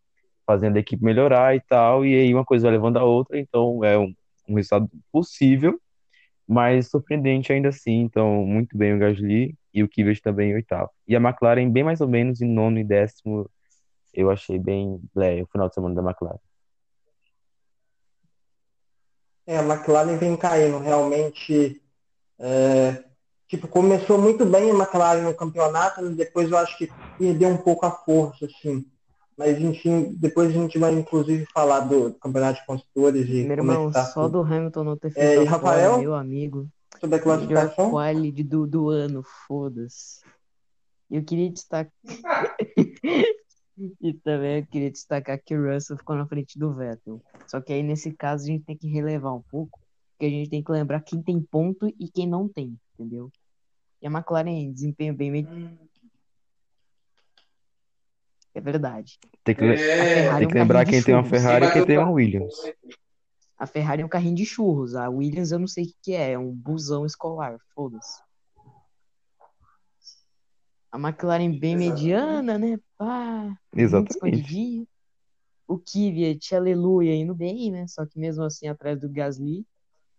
[0.47, 3.85] fazendo a equipe melhorar e tal, e aí uma coisa vai levando a outra, então
[3.85, 4.12] é um,
[4.49, 5.81] um resultado possível,
[6.47, 8.01] mas surpreendente ainda assim.
[8.03, 10.91] Então, muito bem o Gasly e o Kvyat também em oitavo.
[11.09, 13.49] E a McLaren bem mais ou menos em nono e décimo,
[14.14, 16.49] eu achei bem blé, o final de semana da McLaren.
[19.51, 21.82] É, a McLaren vem caindo, realmente.
[22.38, 23.03] é,
[23.48, 26.88] tipo, começou muito bem a McLaren no campeonato, mas depois eu acho que
[27.18, 28.86] perdeu um pouco a força, assim.
[29.36, 33.72] Mas, enfim, depois a gente vai, inclusive, falar do Campeonato de Construtores e Meu como
[33.72, 34.42] é irmão, que tá só tudo.
[34.44, 35.98] do Hamilton não ter É, feito e a Rafael?
[35.98, 36.68] meu amigo.
[37.01, 37.90] sobre a Melhor classificação.
[37.90, 40.20] quali do, do ano, foda-se.
[41.11, 41.90] Eu queria destacar.
[44.01, 47.22] E também eu queria destacar que o Russell ficou na frente do Vettel.
[47.47, 49.81] Só que aí, nesse caso, a gente tem que relevar um pouco,
[50.12, 53.31] porque a gente tem que lembrar quem tem ponto e quem não tem, entendeu?
[54.03, 55.78] E a McLaren desempenho bem.
[58.55, 59.18] É verdade.
[59.45, 61.24] Tem que, tem é um que lembrar de quem tem uma.
[61.24, 62.55] Ferrari e quem tem uma Williams.
[63.57, 64.95] A Ferrari é um carrinho de churros.
[64.95, 66.33] A Williams eu não sei o que que é.
[66.33, 67.59] É um busão escolar.
[67.74, 68.20] Foda-se.
[70.93, 72.78] A McLaren bem mediana, né?
[72.99, 74.88] Pá, Exatamente.
[75.66, 77.86] O Kvyat, aleluia, indo bem, né?
[77.86, 79.64] Só que mesmo assim atrás do Gasly.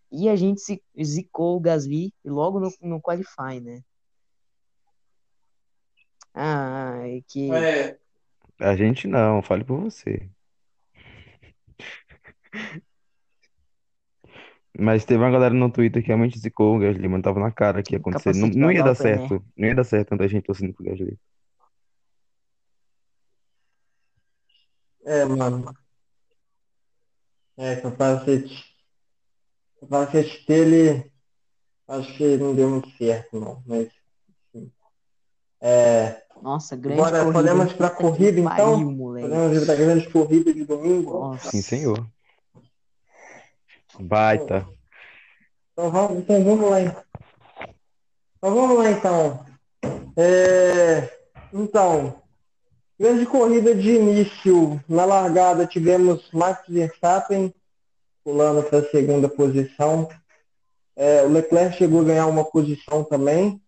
[0.10, 3.82] E a gente se zicou o Gasly logo no, no Qualify, né?
[6.34, 7.98] Ah, é que É,
[8.60, 10.30] A gente não, fale por você.
[14.82, 17.24] Mas teve uma galera no Twitter que realmente zicou o Gasly, mano.
[17.24, 18.30] Tava na cara que ia acontecer.
[18.34, 18.96] Não, capacete não ia dar né?
[18.96, 19.46] certo.
[19.56, 21.20] Não ia dar certo tanta gente torcendo pro Gasly.
[25.06, 25.72] É, mano.
[27.58, 28.72] É, capacete.
[29.80, 31.12] Capacete dele,
[31.88, 33.64] acho que não deu muito certo, não.
[33.68, 33.90] Mas,
[34.54, 34.72] enfim.
[35.60, 37.34] É, Nossa, grande Agora, corrida.
[37.34, 38.74] podemos pra Puta que corrida, então?
[38.74, 39.28] pariu, moleque.
[39.28, 41.20] podemos ir pra grande corrida de domingo?
[41.20, 41.52] Nossa.
[41.52, 42.08] Sim, senhor.
[44.00, 44.68] Baita.
[45.74, 46.82] Então vamos, então vamos lá.
[46.82, 49.46] Então vamos lá então.
[50.18, 51.10] É,
[51.54, 52.22] então,
[53.00, 54.82] grande corrida de início.
[54.88, 57.54] Na largada tivemos Max Verstappen
[58.24, 60.10] pulando para a segunda posição.
[60.96, 63.62] É, o Leclerc chegou a ganhar uma posição também.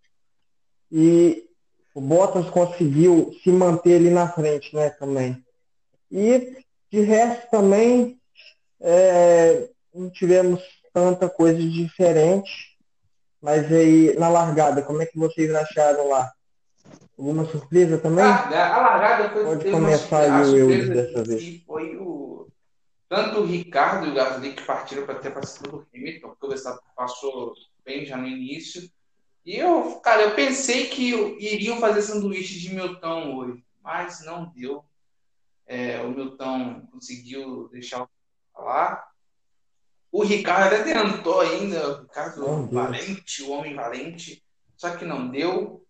[0.92, 1.50] E
[1.96, 5.44] o Bottas conseguiu se manter ali na frente, né, também.
[6.12, 6.58] E
[6.92, 8.20] de resto também
[8.80, 10.62] é, não tivemos
[10.94, 12.74] tanta coisa diferente.
[13.42, 16.32] Mas aí na largada, como é que vocês acharam lá?
[17.18, 18.24] Alguma surpresa também?
[18.26, 21.64] larga- a largada foi Pode uma começar aí a o Eudes dessa vez.
[21.66, 22.48] foi o
[23.10, 26.50] tanto o Ricardo e o Gasly que partiram para ter participado do Hamilton, porque o
[26.50, 27.54] Verstappen passou
[27.86, 28.90] bem já no início.
[29.46, 34.84] E eu, cara, eu pensei que iriam fazer sanduíche de Milton hoje, mas não deu.
[35.68, 38.08] É, o Milton conseguiu deixar
[38.54, 39.06] falar.
[40.14, 42.84] O Ricardo até tentou ainda, o Ricardo Não deu.
[42.84, 44.46] valente, o homem valente,
[44.78, 45.84] só que não deu.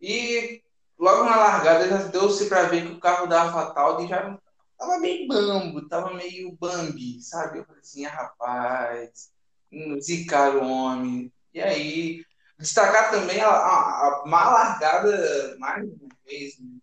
[0.00, 0.62] E
[0.98, 4.38] logo na largada já deu-se para ver que o carro da AlphaTauri já
[4.78, 7.58] tava meio bambo, tava meio Bambi, sabe?
[7.58, 9.30] Eu falei assim, ah, rapaz,
[9.70, 11.30] hum, zicaram o homem.
[11.52, 12.24] E aí,
[12.58, 16.78] destacar também a, a, a má largada, mais uma vez, né,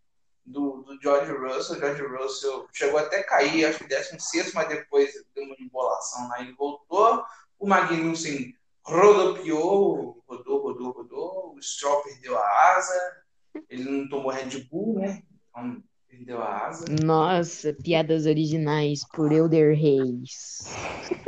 [0.49, 1.77] do, do George Russell.
[1.77, 6.27] O George Russell chegou até a cair, acho que 16, mas depois deu uma embolação
[6.27, 7.23] lá, ele voltou.
[7.57, 11.55] O Magnussen rodopiou, rodou, rodou, rodou.
[11.55, 13.23] O Stroll perdeu a asa.
[13.69, 15.21] Ele não tomou Red Bull, né?
[15.49, 16.85] Então perdeu a asa.
[17.03, 20.73] Nossa, piadas originais por Elder Reis.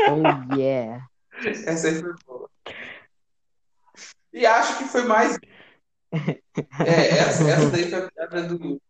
[0.09, 1.05] Oh yeah.
[1.65, 2.49] Essa aí foi boa.
[4.33, 5.37] E acho que foi mais.
[6.85, 8.81] É, essa, essa daí foi a piada do.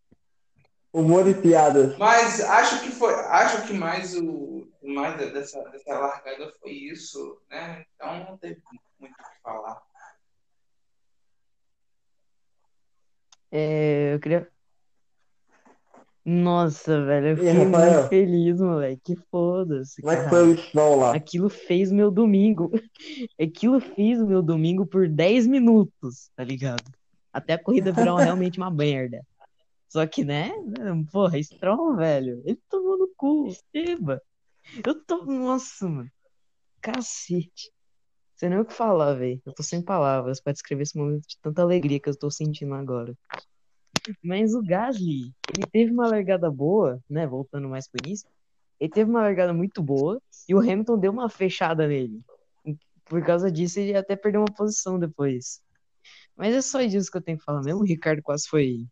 [0.94, 1.98] Humor e piadas.
[1.98, 3.14] Mas acho que foi.
[3.14, 4.68] Acho que mais o.
[4.84, 7.86] Mais dessa, dessa largada foi isso, né?
[7.96, 8.62] Então não teve
[9.00, 9.82] muito o que falar.
[13.52, 14.48] É, eu queria.
[16.24, 19.16] Nossa, velho, eu fiquei aí, muito feliz, moleque.
[19.32, 21.16] Foda-se, Como é que foi o Stroll lá?
[21.16, 22.72] Aquilo fez meu domingo.
[23.42, 26.84] Aquilo fez o meu domingo por 10 minutos, tá ligado?
[27.34, 29.26] Até a corrida virar realmente uma merda.
[29.92, 30.52] Só que, né?
[31.12, 32.42] Porra, Stroll, velho.
[32.46, 33.54] Ele tomou no cu.
[33.74, 34.22] Eba.
[34.86, 35.26] Eu tô.
[35.26, 36.10] Nossa, mano.
[36.80, 37.74] Cacete.
[38.34, 39.42] Sei nem o que falar, velho.
[39.46, 42.74] Eu tô sem palavras pra descrever esse momento de tanta alegria que eu tô sentindo
[42.74, 43.14] agora.
[44.24, 47.28] Mas o Gasly, ele teve uma largada boa, né?
[47.28, 48.30] Voltando mais pro início.
[48.80, 52.22] Ele teve uma largada muito boa e o Hamilton deu uma fechada nele.
[53.04, 55.62] Por causa disso, ele até perdeu uma posição depois.
[56.34, 57.82] Mas é só disso que eu tenho que falar mesmo.
[57.82, 58.88] O Ricardo quase foi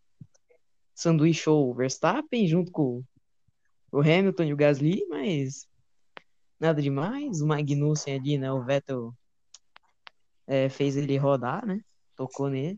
[1.00, 3.02] sanduichou o Verstappen junto com
[3.90, 5.66] o Hamilton e o Gasly, mas
[6.60, 7.42] nada demais.
[7.42, 8.52] O Magnussen ali, né?
[8.52, 9.14] O Vettel
[10.46, 11.80] é, fez ele rodar, né?
[12.18, 12.78] Tocou nele.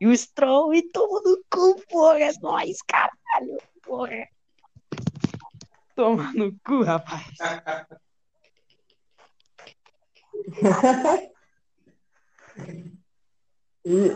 [0.00, 2.20] E o Stroll e tomou no cu, porra.
[2.20, 3.58] É nóis, caralho.
[3.82, 4.26] Porra.
[5.94, 7.26] Toma no cu, rapaz.
[13.86, 14.08] E,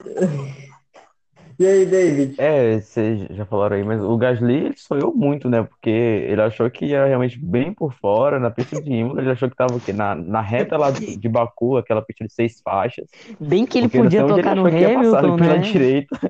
[1.59, 2.37] E aí, David?
[2.39, 5.65] É, vocês já falaram aí, mas o Gasly ele sonhou muito, né?
[5.65, 9.51] Porque ele achou que ia realmente bem por fora, na pista de Imola, ele achou
[9.51, 9.93] que tava o quê?
[9.93, 13.09] Na, na reta lá de Baku, aquela pista de seis faixas.
[13.41, 15.61] Bem que ele podia tocar ele no achou que ia passar ali Hamilton, pela né?
[15.61, 16.21] direita.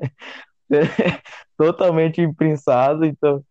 [1.55, 3.43] Totalmente imprensado, então.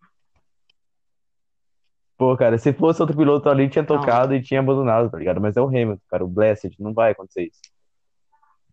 [2.17, 5.41] Pô, cara, se fosse outro piloto ali, tinha tocado e tinha abandonado, tá ligado?
[5.41, 7.61] Mas é o Hamilton, cara, o Blessed, não vai acontecer isso.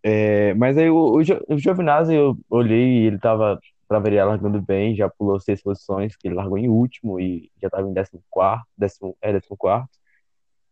[0.08, 4.62] É, mas aí o, o, o Giovinazzi, eu olhei e ele tava pra variar largando
[4.62, 8.22] bem, já pulou seis posições, que ele largou em último e já tava em décimo
[8.30, 9.90] quarto, décimo, é, décimo quarto.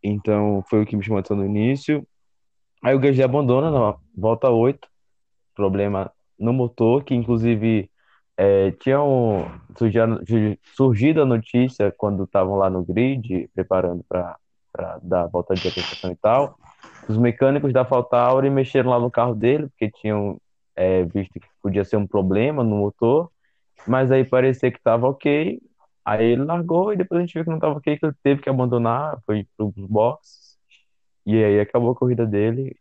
[0.00, 2.06] Então foi o que me chamou atenção no início.
[2.80, 4.86] Aí o Gasly abandona na volta 8,
[5.52, 7.90] problema no motor, que inclusive
[8.36, 9.46] é, tinha um,
[10.76, 14.38] surgido a notícia quando estavam lá no grid, preparando para
[15.02, 16.56] dar a volta de apresentação e tal.
[17.08, 20.40] Os mecânicos da AlphaTauri mexeram lá no carro dele, porque tinham
[20.74, 23.30] é, visto que podia ser um problema no motor,
[23.86, 25.60] mas aí parecia que estava ok.
[26.04, 28.42] Aí ele largou e depois a gente viu que não estava ok, que ele teve
[28.42, 30.58] que abandonar, foi para os boxes.
[31.26, 32.76] E aí acabou a corrida dele,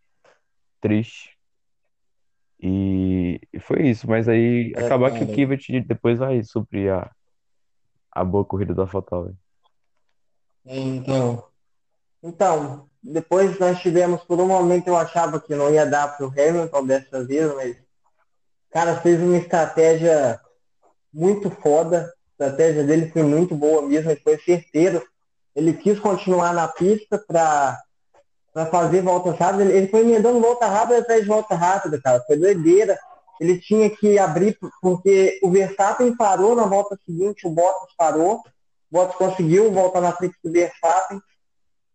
[0.81, 1.37] triste.
[2.59, 5.35] E foi isso, mas aí É, acabar que o cara.
[5.35, 7.11] Kvyat depois vai suprir a,
[8.11, 9.33] a boa corrida da AlphaTauri.
[10.65, 11.43] Então,
[12.23, 16.29] então, depois nós tivemos, por um momento eu achava que não ia dar para o
[16.29, 17.83] Hamilton dessa vez, mas
[18.73, 20.41] cara fez uma estratégia
[21.13, 25.05] muito foda, a estratégia dele foi muito boa mesmo, ele foi certeiro.
[25.55, 27.79] Ele quis continuar na pista para
[28.71, 32.35] fazer voltas rápidas, ele, ele foi emendando volta rápida atrás de volta rápida, cara, foi
[32.35, 32.97] doideira.
[33.39, 38.43] Ele tinha que abrir, porque o Verstappen parou na volta seguinte, o Bottas parou, o
[38.91, 41.21] Bottas conseguiu voltar na frente do Verstappen,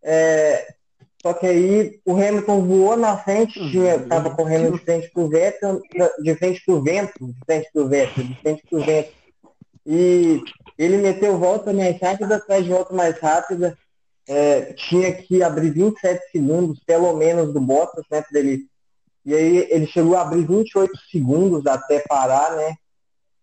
[0.01, 0.75] é,
[1.21, 5.81] só que aí o Hamilton voou na frente, tinha, tava correndo de frente pro Vettel,
[6.23, 9.11] de frente pro vento, de frente pro Vettel, de frente pro vento.
[9.85, 10.41] E
[10.79, 13.77] ele meteu volta mais rápida atrás de volta mais rápida.
[14.29, 18.23] É, tinha que abrir 27 segundos, pelo menos, do Bottas, né?
[18.23, 18.67] Pra ele,
[19.25, 22.77] e aí ele chegou a abrir 28 segundos até parar, né?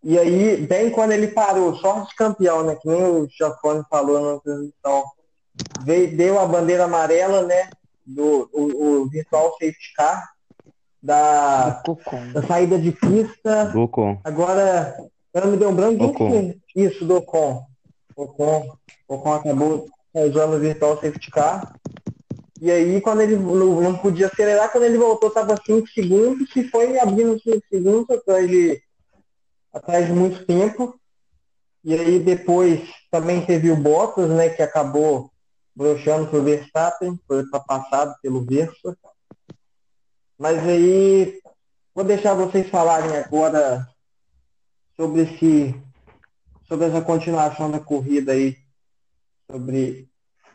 [0.04, 2.76] E aí, bem quando ele parou, sorte de campeão, né?
[2.76, 5.04] Que nem o Giafone falou na transmissão.
[5.84, 7.70] Veio, deu a bandeira amarela, né?
[8.06, 10.36] Do o, o virtual safety car
[11.02, 11.84] da,
[12.34, 13.66] da saída de pista.
[13.66, 14.20] Do Ocon.
[14.24, 14.98] Agora,
[15.34, 16.04] ela me deu um branco.
[16.06, 16.56] Ocon.
[16.76, 17.64] Isso, do Ocon.
[18.16, 18.76] Ocon.
[19.08, 21.76] Ocon acabou usando o virtual safety car.
[22.60, 26.64] E aí, quando ele não, não podia acelerar, quando ele voltou, estava 5 segundos e
[26.70, 28.82] foi abrindo 5 segundos atrás de,
[29.74, 31.00] atrás de muito tempo.
[31.84, 32.82] E aí, depois,
[33.12, 35.30] também teve o Bottas, né, que acabou
[35.76, 38.98] broxando pro Verstappen, foi ultrapassado pelo Versa.
[40.38, 41.40] Mas aí,
[41.94, 43.88] vou deixar vocês falarem agora
[44.96, 45.76] sobre esse
[46.68, 48.58] sobre essa continuação da corrida aí
[49.50, 50.08] sobre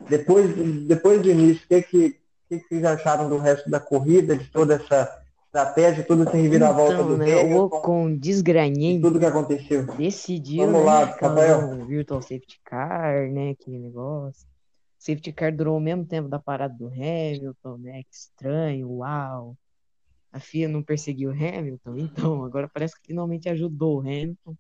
[0.09, 0.51] depois
[0.87, 2.13] depois do início o que que, o
[2.49, 6.95] que que vocês acharam do resto da corrida de toda essa estratégia toda essa reviravolta
[6.95, 11.05] Então, do né, o Hamilton Ocon de desgranhento tudo que aconteceu decidiu, Vamos né, lá,
[11.05, 11.87] Rafael.
[11.87, 14.50] virtual safety car, né, aquele negócio.
[15.01, 19.57] Safety car durou o mesmo tempo da parada do Hamilton, né, que estranho, uau.
[20.31, 24.55] A FIA não perseguiu o Hamilton, então agora parece que finalmente ajudou o Hamilton.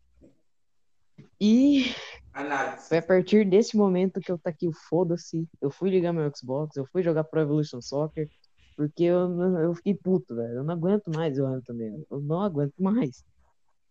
[1.38, 1.94] E
[2.32, 2.88] Análise.
[2.88, 5.46] foi a partir desse momento que eu taquei o foda-se.
[5.60, 8.26] Eu fui ligar meu Xbox, eu fui jogar Pro Evolution Soccer,
[8.74, 10.54] porque eu, eu fiquei puto, velho.
[10.54, 12.06] Eu não aguento mais o Hamilton mesmo.
[12.10, 13.22] Eu não aguento mais.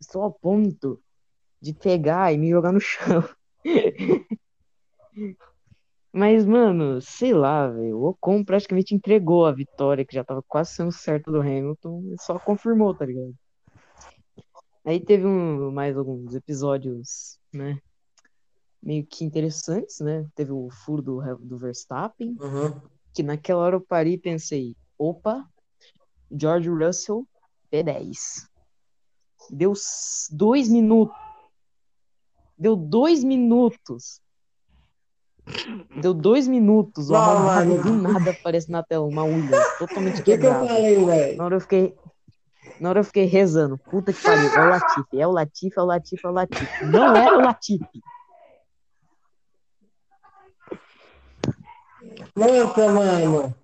[0.01, 0.99] Estou a ponto
[1.61, 3.23] de pegar e me jogar no chão.
[6.11, 7.99] Mas, mano, sei lá, velho.
[7.99, 12.21] O Ocon praticamente entregou a vitória, que já tava quase sendo certa do Hamilton, e
[12.21, 13.35] só confirmou, tá ligado?
[14.83, 17.79] Aí teve um, mais alguns episódios, né?
[18.81, 20.25] Meio que interessantes, né?
[20.33, 22.81] Teve o furo do, do Verstappen, Uhum.
[23.13, 25.47] que naquela hora eu parei e pensei, opa,
[26.31, 27.27] George Russell,
[27.71, 28.47] P10.
[29.51, 29.73] Deu
[30.31, 31.15] dois minutos.
[32.57, 34.21] Deu dois minutos.
[35.95, 37.11] Deu dois minutos.
[37.11, 37.83] Arrombado mano.
[37.83, 40.67] do nada aparece na tela, uma Williams, totalmente o que eu quebrada.
[40.67, 41.95] falei velho Na hora eu fiquei.
[42.79, 43.77] Na hora eu fiquei rezando.
[43.77, 44.49] Puta que pariu.
[44.49, 45.19] É o Latifi.
[45.21, 46.85] É o Latifi, é o Latifi, é o Latifi.
[46.85, 48.01] Não era o Latifi.
[52.35, 53.55] Nossa, mano.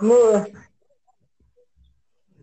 [0.00, 0.62] No-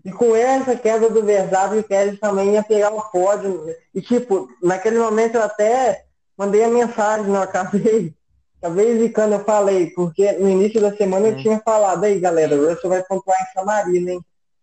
[0.05, 3.65] E com essa queda do Verstappen, o Pérez também ia pegar o pódio.
[3.93, 6.05] E, tipo, naquele momento eu até
[6.37, 8.13] mandei a mensagem, não, acabei,
[8.62, 11.36] acabei zicando, eu falei, porque no início da semana eu É.
[11.41, 14.22] tinha falado, aí galera, o Russell vai pontuar em San Marino, hein?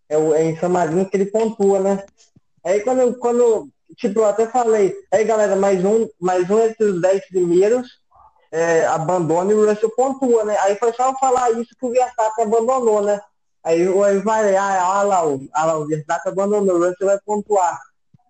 [0.08, 2.04] É, o- é em San Marino que ele pontua, né?
[2.64, 7.00] Aí quando, quando tipo, eu até falei, aí galera, mais um, mais um entre os
[7.00, 7.88] 10 primeiros
[8.52, 10.56] é, abandona e o Russell pontua, né?
[10.60, 13.20] Aí foi só falar isso que o Verstappen abandonou, né?
[13.62, 17.78] Aí o vai, ah, ah lá, o, lá, o Verstappen abandonou, o Russell vai pontuar.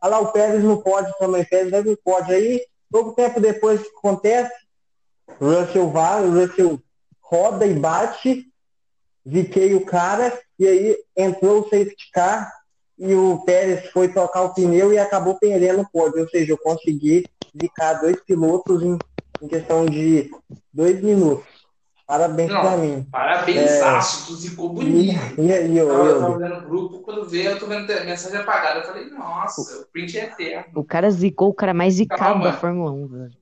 [0.01, 2.33] Ah lá, o Pérez não pode também, o Pérez não pode.
[2.33, 4.53] Aí, pouco tempo depois que acontece,
[5.41, 6.81] Russell vai, o Russell
[7.21, 8.47] roda e bate,
[9.25, 12.51] viquei o cara, e aí entrou o safety car,
[12.99, 16.23] e o Pérez foi tocar o pneu e acabou perdendo o pódio.
[16.23, 17.27] Ou seja, eu consegui
[17.61, 18.99] zicar dois pilotos em,
[19.43, 20.31] em questão de
[20.73, 21.45] dois minutos.
[22.07, 23.07] Parabéns Não, pra mim.
[23.11, 23.83] Parabéns, É.
[23.83, 25.19] Aço, tu zicou bonito.
[25.39, 27.91] E, e aí, eu, Eu eu, tava vendo o grupo, quando veio, eu tô vendo
[27.91, 28.81] a mensagem apagada.
[28.81, 30.73] Eu falei, nossa, o print é eterno.
[30.77, 32.45] O cara zicou o cara mais zicado Calma.
[32.45, 33.33] da Fórmula 1, velho.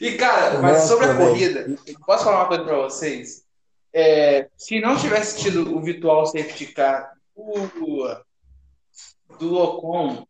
[0.00, 1.28] E, cara, mas Nossa, sobre a velho.
[1.30, 1.66] corrida,
[2.04, 3.44] posso falar uma coisa pra vocês?
[3.92, 8.24] É, se não tivesse tido o virtual safety car do,
[9.38, 10.26] do Ocon,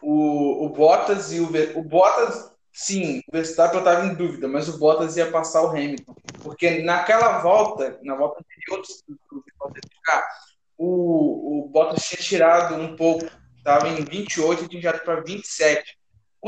[0.00, 4.68] o, o Bottas e o, o Bottas, sim, o Verstappen eu tava em dúvida, mas
[4.68, 6.14] o Bottas ia passar o Hamilton.
[6.42, 10.28] Porque naquela volta, na volta anterior do, do virtual safety car,
[10.78, 13.26] o, o Bottas tinha tirado um pouco,
[13.56, 15.97] estava em 28 e tinha tirado para 27.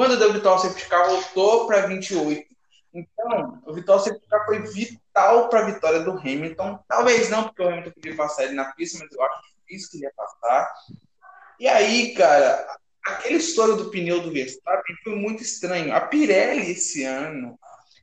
[0.00, 2.42] Quando deu o Vital Safety Car, voltou para 28.
[2.94, 6.82] Então, o Vital Safety Car foi vital para a vitória do Hamilton.
[6.88, 9.96] Talvez não, porque o Hamilton queria passar ele na pista, mas eu acho difícil que
[9.98, 10.72] ele ia passar.
[11.58, 12.66] E aí, cara,
[13.04, 15.94] aquele estouro do pneu do Verstappen foi muito estranho.
[15.94, 17.58] A Pirelli, esse ano,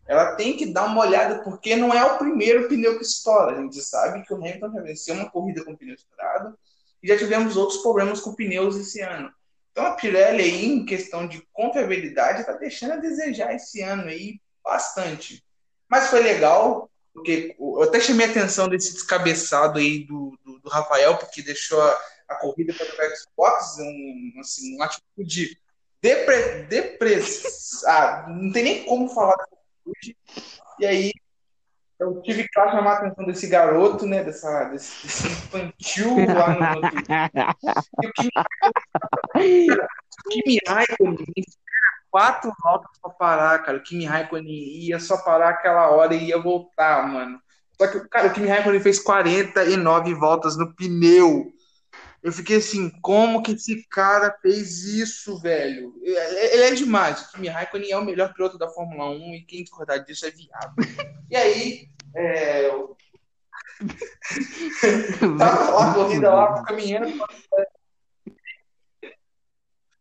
[0.06, 3.58] ela tem que dar uma olhada, porque não é o primeiro pneu que estoura.
[3.58, 6.56] A gente sabe que o Hamilton já venceu uma corrida com pneu estourado
[7.02, 9.34] e já tivemos outros problemas com pneus esse ano.
[9.78, 14.42] Então a Pirelli aí, em questão de confiabilidade, está deixando a desejar esse ano aí
[14.64, 15.46] bastante.
[15.88, 20.68] Mas foi legal, porque eu até chamei a atenção desse descabeçado aí do, do, do
[20.68, 25.62] Rafael, porque deixou a, a corrida para o Xbox um, assim, uma atitude
[26.02, 27.84] depre, depress...
[27.86, 29.38] ah, não tem nem como falar.
[30.80, 31.12] E aí
[32.00, 34.24] eu tive que chamar a atenção desse garoto, né?
[34.24, 36.80] Dessa, desse, desse infantil lá no,
[39.36, 41.26] o Kimi Raikkonen
[42.10, 43.78] quatro voltas pra parar, cara.
[43.78, 47.40] O Kimi Raikkonen ia só parar aquela hora e ia voltar, mano.
[47.80, 51.52] Só que, cara, o Kimi Raikkonen fez 49 voltas no pneu.
[52.28, 55.94] Eu fiquei assim, como que esse cara fez isso, velho?
[56.04, 57.22] Ele é demais.
[57.22, 60.32] O Kimi Raikkonen é o melhor piloto da Fórmula 1 e quem discordar disso é
[60.32, 60.76] viado.
[61.32, 62.70] E aí, é,
[65.40, 67.18] tava lá, corrida lá, caminhando.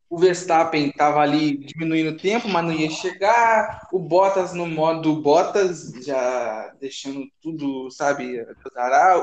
[0.09, 3.89] O Verstappen tava ali diminuindo o tempo, mas não ia chegar.
[3.93, 8.41] O Bottas no modo Bottas, já deixando tudo, sabe.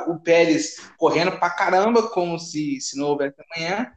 [0.07, 3.91] O Pérez correndo pra caramba, como se, se não houvesse amanhã.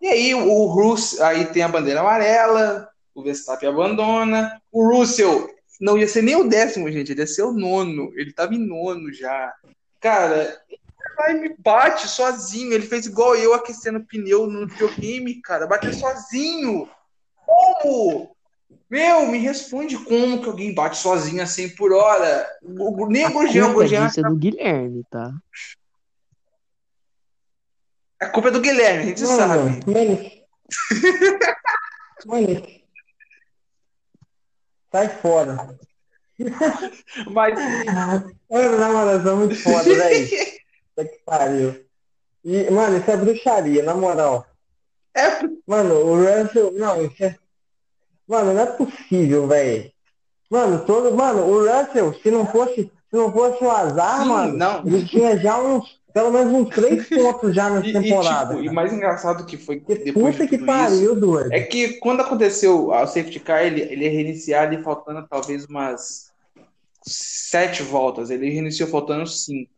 [0.00, 4.58] E aí o Russell, aí tem a bandeira amarela, o Verstappen abandona.
[4.72, 5.46] O Russell
[5.78, 8.10] não ia ser nem o décimo, gente, ele ia ser o nono.
[8.14, 9.52] Ele tava em nono já.
[10.00, 10.58] Cara,
[11.16, 12.72] vai me bate sozinho.
[12.72, 15.66] Ele fez igual eu aquecendo pneu no videogame, cara.
[15.66, 16.88] Bateu sozinho.
[17.46, 18.36] Como?
[18.88, 22.48] Meu, me responde como que alguém bate sozinho a 100 por hora.
[22.62, 25.32] O- Nem o A o culpa disso é do Guilherme, tá?
[28.20, 29.90] A culpa é do Guilherme, a gente Mano, sabe.
[29.90, 30.30] mano.
[32.26, 32.66] Mano.
[34.92, 35.78] Sai fora.
[37.30, 37.54] Mas
[38.50, 40.28] Mano, na moral, muito foda, velho.
[41.04, 41.74] Que pariu.
[42.44, 44.46] E, mano, isso é bruxaria, na moral.
[45.14, 46.72] é Mano, o Russell.
[46.72, 47.36] Não, isso é.
[48.26, 49.90] Mano, não é possível, velho.
[50.50, 51.14] Mano, todo.
[51.14, 52.90] Mano, o Russell, se não fosse.
[53.10, 54.86] Se não fosse o azar, Sim, mano, não.
[54.86, 55.98] ele tinha já uns.
[56.12, 58.54] Pelo menos uns três pontos já nessa E, e, temporada.
[58.54, 61.52] tipo, e mais engraçado que foi Que depois puta de que isso, pariu, doido.
[61.52, 66.32] é que quando aconteceu o safety car, ele, ele ia reiniciar ali faltando talvez umas
[67.04, 68.30] sete voltas.
[68.30, 69.70] Ele reiniciou faltando cinco.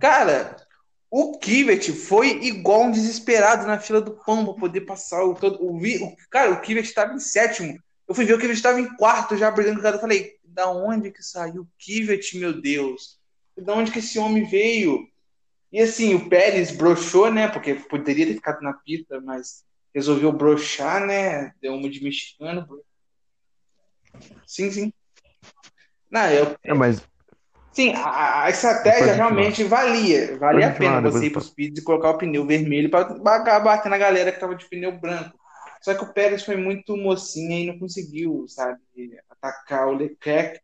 [0.00, 0.56] Cara,
[1.10, 5.62] o Kivet foi igual um desesperado na fila do pão para poder passar o todo.
[5.62, 7.78] O, o- cara, o Kivet estava em sétimo.
[8.06, 9.96] Eu fui ver o Kivet estava em quarto já brigando com o cara.
[9.96, 13.18] Eu falei, da onde que saiu o Kivet, meu Deus?
[13.56, 15.06] Da onde que esse homem veio?
[15.70, 17.48] E assim, o Pérez broxou, né?
[17.48, 19.64] Porque poderia ter ficado na pista, mas
[19.94, 21.52] resolveu broxar, né?
[21.60, 22.66] Deu uma de mexicano.
[24.46, 24.92] Sim, sim.
[26.10, 27.02] Não, eu, É, mas
[27.78, 30.36] sim, a, a estratégia realmente valia.
[30.36, 33.88] Valia a pena você ir para os pits e colocar o pneu vermelho para bater
[33.88, 35.38] na galera que tava de pneu branco.
[35.80, 38.80] Só que o Pérez foi muito mocinha e não conseguiu, sabe,
[39.30, 40.60] atacar o Leclerc.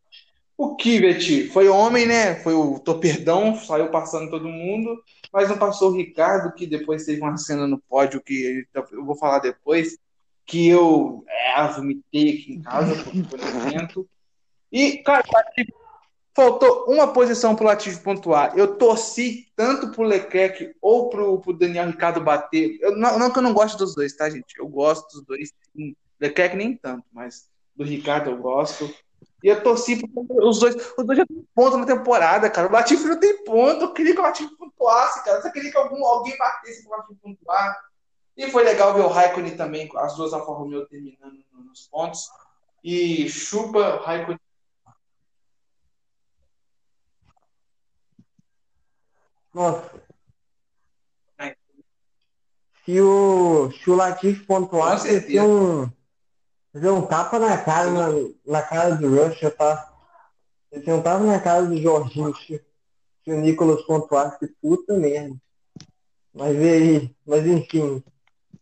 [0.58, 2.34] O Kivet foi homem, né?
[2.36, 5.00] Foi o toperdão, saiu passando todo mundo.
[5.32, 9.16] mas não passou o Ricardo, que depois teve uma cena no pódio que eu vou
[9.16, 9.96] falar depois,
[10.44, 14.08] que eu é, vomitei aqui em casa, foi no evento.
[14.72, 15.22] E, cara,
[16.34, 18.58] faltou uma posição pro Latifi pontuar.
[18.58, 22.76] Eu torci tanto pro Leclerc ou pro, pro Daniel Ricardo bater.
[22.80, 24.58] Eu, não, não que eu não gosto dos dois, tá, gente?
[24.58, 25.52] Eu gosto dos dois.
[25.74, 25.94] Sim.
[26.20, 28.92] Leclerc nem tanto, mas do Ricardo eu gosto.
[29.42, 30.74] E eu torci para os dois.
[30.98, 32.68] Os dois já têm ponto na temporada, cara.
[32.68, 33.84] O Latifi não tem ponto.
[33.84, 35.40] Eu queria que o Latifi pontuasse, cara.
[35.44, 37.78] Eu queria que algum, alguém batesse para o Latifi pontuar.
[38.36, 42.28] E foi legal ver o Raikkonen também, as duas Alfa Romeo terminando nos pontos.
[42.82, 44.40] E chupa o Raikkonen.
[49.54, 49.90] Nossa.
[51.38, 51.56] É.
[52.84, 55.88] Se o, se o Latifi pontuasse, ia ter um
[56.74, 58.08] Deu um tapa na cara, na,
[58.44, 59.92] na cara do Rush, tá?
[60.72, 62.60] Ele um tapa na cara do Jorginho se,
[63.22, 65.36] se o Nicolas pontuasse, puta merda.
[66.34, 67.16] Mas e aí?
[67.24, 68.02] Mas enfim.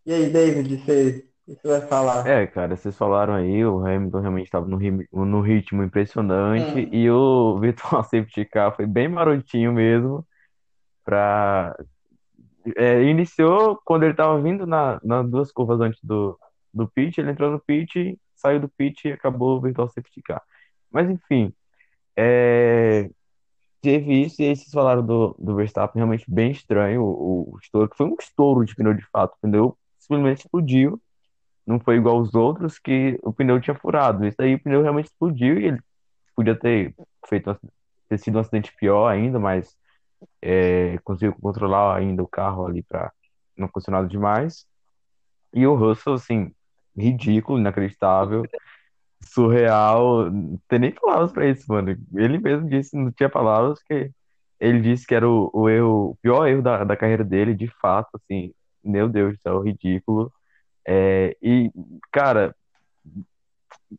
[0.05, 2.27] E aí, David, você, você vai falar?
[2.27, 4.79] É, cara, vocês falaram aí, o Hamilton realmente estava no,
[5.25, 6.89] no ritmo impressionante hum.
[6.93, 10.23] e o Virtual Safety Car foi bem marotinho mesmo
[11.05, 11.77] pra...
[12.77, 16.39] É, iniciou quando ele estava vindo na, nas duas curvas antes do,
[16.73, 20.43] do pit, ele entrou no pit, saiu do pit e acabou o virtual safety car.
[20.91, 21.53] Mas enfim,
[22.17, 23.11] é...
[23.81, 27.89] teve isso e aí vocês falaram do, do Verstappen realmente bem estranho, o, o estouro,
[27.89, 31.01] que foi um estouro de pneu de fato, o pneu simplesmente explodiu,
[31.67, 34.27] não foi igual aos outros que o pneu tinha furado.
[34.27, 35.81] Isso aí o pneu realmente explodiu e ele
[36.35, 36.95] podia ter
[37.29, 37.57] feito
[38.09, 39.77] ter sido um acidente pior ainda, mas
[40.41, 43.13] é, conseguiu controlar ainda o carro ali para
[43.57, 44.67] não funcionar demais.
[45.53, 46.53] E o Russell, assim,
[46.97, 48.43] ridículo, inacreditável,
[49.25, 50.31] surreal.
[50.31, 51.97] Não tem nem palavras pra isso, mano.
[52.15, 54.11] Ele mesmo disse, não tinha palavras, que
[54.61, 57.69] ele disse que era o, o erro, o pior erro da, da carreira dele, de
[57.81, 58.53] fato, assim,
[58.83, 60.33] meu Deus do céu, ridículo.
[60.87, 61.71] É, e,
[62.13, 62.55] cara,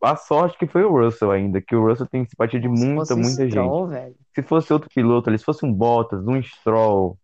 [0.01, 3.47] a sorte que foi o Russell ainda, que o Russell tem simpatia de muita, muita
[3.47, 3.99] Stroll, gente.
[3.99, 4.15] Velho.
[4.35, 7.17] Se fosse outro piloto ali, se fosse um Bottas, um Stroll,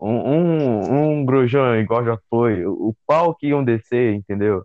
[0.00, 4.64] um, um, um Grosjean igual já foi, o, o pau que iam descer, entendeu?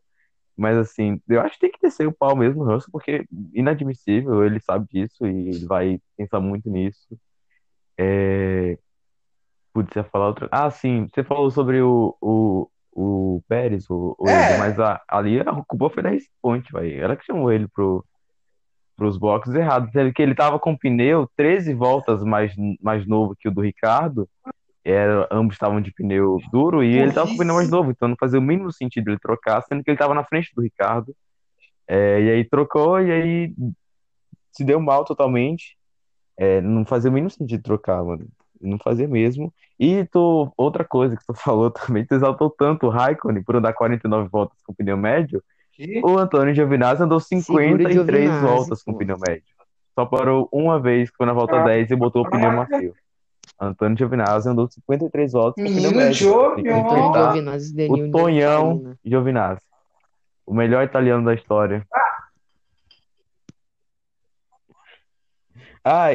[0.57, 4.59] Mas assim, eu acho que tem que descer o pau mesmo, Russell, porque inadmissível, ele
[4.59, 7.17] sabe disso e ele vai pensar muito nisso.
[7.97, 8.77] É...
[9.73, 10.49] Putz, ia falar outra.
[10.51, 14.57] Ah, sim, você falou sobre o, o, o Pérez, o, o é.
[14.57, 16.11] mas a, ali a culpa foi da
[16.41, 17.03] Point, velho.
[17.03, 18.05] Ela que chamou ele pro,
[18.95, 19.91] pros boxes errados.
[20.13, 24.27] Que ele tava com pneu 13 voltas mais, mais novo que o do Ricardo
[24.83, 28.07] era, ambos estavam de pneu duro e ele estava com o pneu mais novo, então
[28.07, 31.15] não fazia o mínimo sentido ele trocar, sendo que ele estava na frente do Ricardo.
[31.87, 33.53] É, e aí trocou e aí
[34.51, 35.77] se deu mal totalmente.
[36.37, 38.27] É, não fazia o mínimo sentido trocar, mano.
[38.61, 39.53] Não fazia mesmo.
[39.79, 43.73] E tu, outra coisa que tu falou também, tu exaltou tanto o Raikkonen por andar
[43.73, 45.43] 49 voltas com pneu médio.
[45.73, 46.01] Que?
[46.03, 49.43] O Antônio Giovinazzi andou 53 voltas com pneu médio.
[49.95, 52.93] Só parou uma vez, que foi na volta ah, 10 e botou o pneu macio.
[53.59, 55.63] Antônio Giovinazzi andou 53 voltas.
[55.63, 57.87] Menino Giovinazzi.
[57.89, 59.61] O Tonhão Giovinazzi.
[60.45, 61.85] O melhor italiano da história.
[61.93, 62.00] Ah,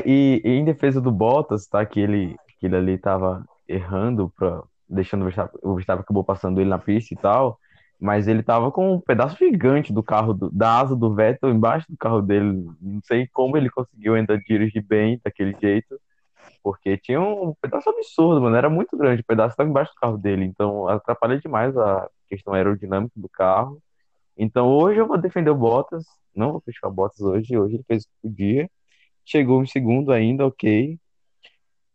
[0.05, 1.85] e, e, em defesa do Bottas, tá?
[1.85, 6.61] Que ele, que ele ali tava errando, pra, deixando o Verstappen, o Verstappen acabou passando
[6.61, 7.59] ele na pista e tal.
[7.99, 11.87] Mas ele tava com um pedaço gigante do carro, do, da asa do Vettel embaixo
[11.91, 12.69] do carro dele.
[12.81, 15.99] Não sei como ele conseguiu ainda dirigir bem daquele jeito
[16.67, 20.19] porque tinha um pedaço absurdo, mano, era muito grande, o pedaço estava embaixo do carro
[20.19, 23.81] dele, então atrapalha demais a questão aerodinâmica do carro.
[24.37, 26.05] Então hoje eu vou defender o Bottas,
[26.35, 28.69] não vou criticar o Bottas hoje, hoje ele fez o dia,
[29.27, 30.99] chegou em segundo ainda, ok.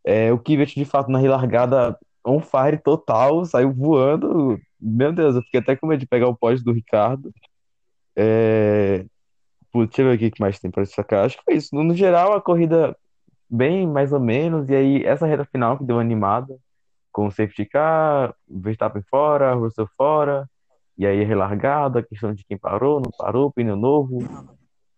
[0.04, 5.42] É, o Kvyat de fato na relargada on fire total, saiu voando, meu Deus, eu
[5.44, 7.34] fiquei até com medo de pegar o pódio do Ricardo.
[8.16, 9.06] É...
[9.72, 11.26] Putz, deixa eu ver o que mais tem para destacar.
[11.26, 11.76] Acho que foi isso.
[11.76, 12.96] No geral, a corrida
[13.50, 16.58] bem mais ou menos, e aí essa reta final que deu animada,
[17.12, 20.50] com o safety car, Verstappen fora, Russell fora,
[20.98, 24.20] e aí relargada, a questão de quem parou, não parou, pneu novo,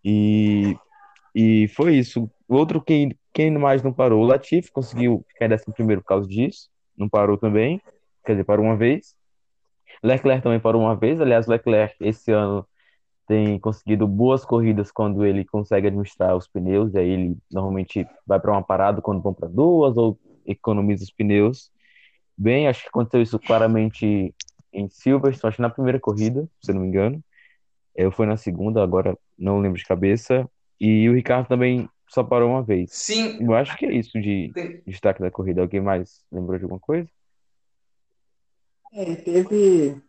[0.04, 0.78] e,
[1.34, 2.30] e foi isso.
[2.48, 4.24] Outro, quem, quem mais não parou?
[4.24, 7.82] O Latifi conseguiu ficar em décimo primeiro por causa disso, não parou também,
[8.26, 9.16] quer dizer, parou uma vez.
[10.04, 12.68] Leclerc também parou uma vez, aliás, Leclerc esse ano
[13.28, 18.40] tem conseguido boas corridas quando ele consegue administrar os pneus, e aí ele normalmente vai
[18.40, 21.72] para uma parada quando vão para duas ou economiza os pneus.
[22.38, 24.36] Bem, acho que aconteceu isso claramente
[24.74, 27.24] em Silverstone, acho que na primeira corrida, se não me engano.
[27.96, 30.50] Eu fui na segunda, agora não lembro de cabeça.
[30.80, 32.92] E o Ricardo também só parou uma vez.
[32.92, 33.38] Sim.
[33.42, 35.62] Eu acho que é isso de, de destaque da corrida.
[35.62, 37.08] Alguém mais lembrou de alguma coisa?
[38.94, 40.02] É, e teve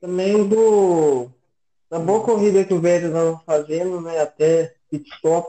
[0.00, 1.28] também do
[1.90, 4.20] da boa corrida que o Vettel estava fazendo, né?
[4.20, 5.48] Até pit stop.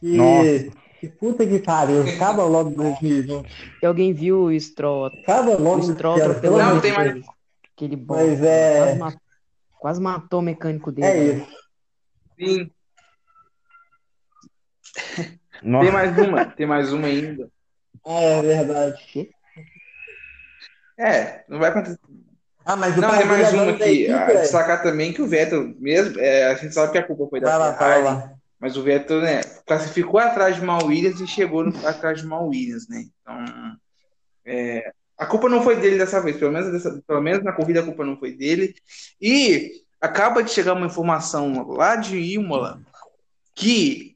[0.00, 0.70] Que, Nossa.
[1.00, 2.02] que puta que pariu.
[2.02, 3.48] Acaba logo 2020.
[3.82, 7.24] E alguém viu o Stroll, Acaba o logo Stroll ano, pelo atropelando Não, tem mais-
[7.72, 8.16] aquele bom.
[8.16, 9.20] Mas é- Quase, ma-
[9.78, 11.06] quase matou o mecânico dele.
[11.06, 11.38] É né?
[11.38, 11.56] isso.
[12.38, 12.70] Sim.
[15.62, 15.84] Nossa.
[15.84, 17.48] Tem mais uma, tem mais uma ainda.
[18.08, 19.30] É verdade.
[20.98, 21.98] É, não vai acontecer.
[22.64, 23.82] Ah, mas o Não, tem mais uma aqui.
[23.82, 27.26] equipe, Ah, destacar também que o Vettel, mesmo, é, a gente sabe que a culpa
[27.28, 28.32] foi da Vai lá, Ferrari, lá.
[28.60, 32.46] mas o Vettel, né, classificou atrás de Mal Williams e chegou no- atrás de Mal
[32.48, 33.04] Williams, né?
[33.22, 33.76] Então,
[34.44, 37.80] é, a culpa não foi dele dessa vez, pelo menos, dessa- pelo menos na corrida
[37.80, 38.74] a culpa não foi dele.
[39.20, 42.80] E acaba de chegar uma informação lá de Imola
[43.54, 44.15] que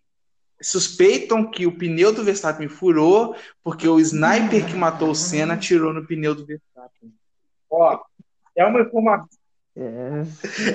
[0.61, 5.93] suspeitam que o pneu do Verstappen furou porque o sniper que matou o Senna tirou
[5.93, 7.13] no pneu do Verstappen.
[7.71, 8.01] Ó,
[8.57, 9.29] é uma informação
[9.77, 10.23] É,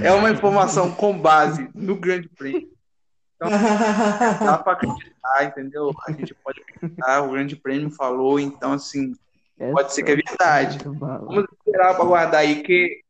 [0.07, 2.73] é uma informação com base no Grande Prêmio.
[3.39, 5.91] Dá para acreditar, entendeu?
[6.07, 9.13] A gente pode acreditar, o Grande Prêmio falou, então, assim,
[9.73, 10.79] pode ser que é verdade.
[10.83, 13.03] Vamos esperar para aguardar aí que.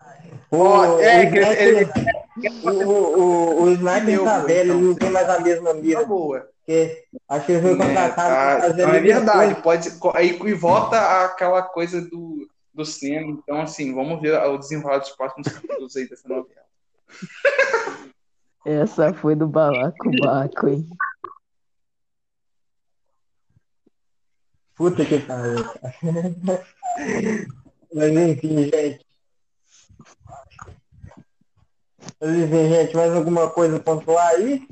[0.00, 1.92] Ó, O, é, o que ele- sniper,
[2.64, 4.76] o, o, o sniper tá velho, então.
[4.78, 6.04] ele não tem mais a mesma Tá mira.
[6.04, 6.48] boa.
[6.60, 9.90] Porque acho que ele foi É, contratado tá, pra fazer não, é verdade, coisa.
[9.98, 14.98] pode aí e volta aquela coisa do, do Senna, então assim, vamos ver o desenrolar
[14.98, 16.60] dos próximos capítulos aí dessa novela.
[18.64, 20.88] Essa foi do balacobaco, hein?
[24.76, 25.64] Puta que pariu.
[25.64, 25.94] cara.
[27.94, 29.06] Mas enfim, gente.
[31.98, 34.66] Mas enfim, gente, mais alguma coisa pontuar aí?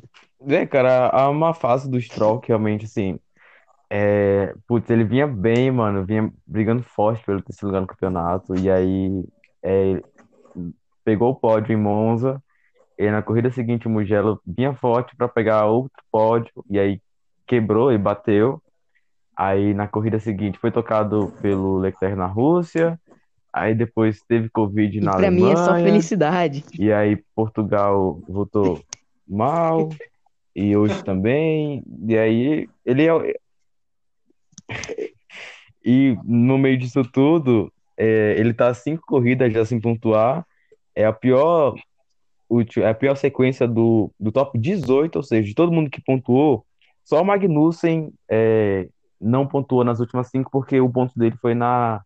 [0.47, 3.19] É, cara, há uma fase do Stroll que realmente, assim,
[3.91, 8.71] é, putz, ele vinha bem, mano, vinha brigando forte pelo terceiro lugar no campeonato, e
[8.71, 9.25] aí
[9.63, 10.01] é,
[11.05, 12.43] pegou o pódio em Monza,
[12.99, 17.01] e na corrida seguinte o Mugello vinha forte para pegar outro pódio, e aí
[17.47, 18.63] quebrou e bateu,
[19.35, 23.01] aí na corrida seguinte foi tocado pelo Leclerc na Rússia,
[23.53, 26.65] aí depois teve Covid E na pra mim é só Alemanha, felicidade.
[26.79, 28.83] e aí Portugal voltou
[29.27, 29.89] mal,
[30.59, 31.83] e hoje também.
[32.07, 33.35] E aí ele é.
[35.85, 40.45] E no meio disso tudo, é, ele tá cinco corridas já sem pontuar.
[40.95, 41.77] É a pior,
[42.79, 46.67] é a pior sequência do, do top 18, ou seja, de todo mundo que pontuou,
[47.05, 48.89] só o Magnussen é,
[49.21, 52.03] não pontuou nas últimas cinco, porque o ponto dele foi na,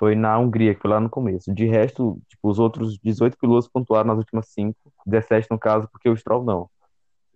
[0.00, 1.52] foi na Hungria, que foi lá no começo.
[1.54, 4.74] De resto, tipo, os outros 18 pilotos pontuaram nas últimas cinco,
[5.04, 6.70] 17 no caso, porque o Stroll não.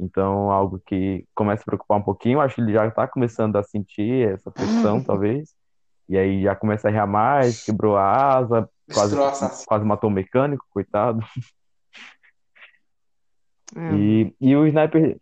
[0.01, 2.41] Então, algo que começa a preocupar um pouquinho.
[2.41, 5.55] Acho que ele já está começando a sentir essa pressão, talvez.
[6.09, 9.67] E aí já começa a errar mais, quebrou a asa, quase, Destroça.
[9.67, 11.21] quase matou o mecânico, coitado.
[13.77, 15.19] É, E, e o sniper,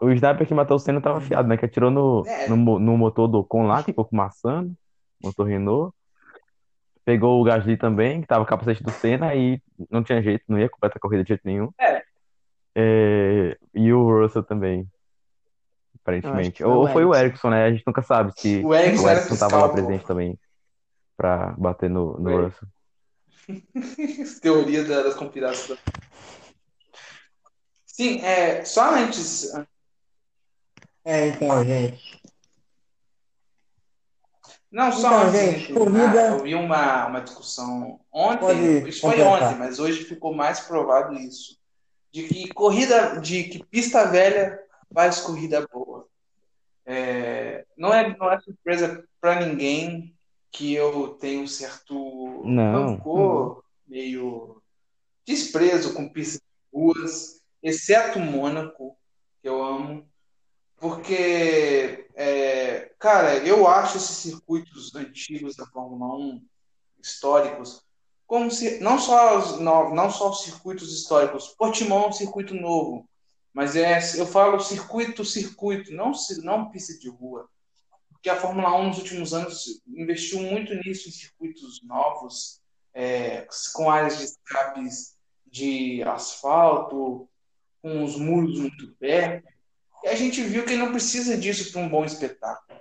[0.00, 1.56] o sniper que matou o Senna estava afiado, né?
[1.58, 2.48] Que atirou no, É.
[2.48, 4.74] no, no motor do Ocon lá, que ficou fumaçando,
[5.22, 5.94] motor Renault.
[7.06, 10.44] Pegou o Gasly também, que tava com o capacete do Senna e não tinha jeito,
[10.48, 11.70] não ia completar a corrida de jeito nenhum.
[11.80, 12.02] É.
[12.74, 14.90] É, e o Russell também,
[16.02, 16.62] aparentemente.
[16.64, 17.50] Foi Ou o foi o Ericsson.
[17.50, 17.64] Né?
[17.64, 19.86] A gente nunca sabe se O Ericsson era Ericsson tava lá fiscal, pô.
[19.86, 20.38] presente também
[21.16, 22.44] pra bater no, no.
[22.46, 22.68] Russell.
[24.42, 25.78] Teoria da- das conspirações.
[27.86, 29.54] Sim, é, só antes,
[31.04, 32.20] É, então, gente.
[34.70, 39.42] Não, só Então, antes gente, corrida- eu vi uma, uma discussão ontem, isso foi completar.
[39.50, 41.58] ontem, mas hoje ficou mais provado isso,
[42.12, 44.58] de que corrida, de que pista velha
[44.92, 46.06] faz corrida boa.
[46.84, 50.14] É, não é, não é surpresa para ninguém
[50.52, 52.96] que eu tenho certo Não.
[52.96, 54.62] rancor, meio
[55.26, 58.96] desprezo com pistas de ruas, exceto Mônaco,
[59.42, 60.06] que eu amo,
[60.78, 66.42] porque, é, cara, eu acho esses circuitos antigos da Fórmula 1,
[66.98, 67.84] históricos,
[68.26, 72.54] como se não só os, no- não só os circuitos históricos, Portimão é um circuito
[72.54, 73.08] novo,
[73.52, 76.12] mas é, eu falo circuito, circuito, não,
[76.42, 77.48] não pista de rua,
[78.10, 82.60] porque a Fórmula 1 nos últimos anos investiu muito nisso, em circuitos novos,
[82.94, 85.14] é, com áreas de escapes
[85.46, 87.28] de asfalto,
[87.80, 89.46] com os muros muito perto.
[90.06, 92.80] A gente viu que não precisa disso para um bom espetáculo.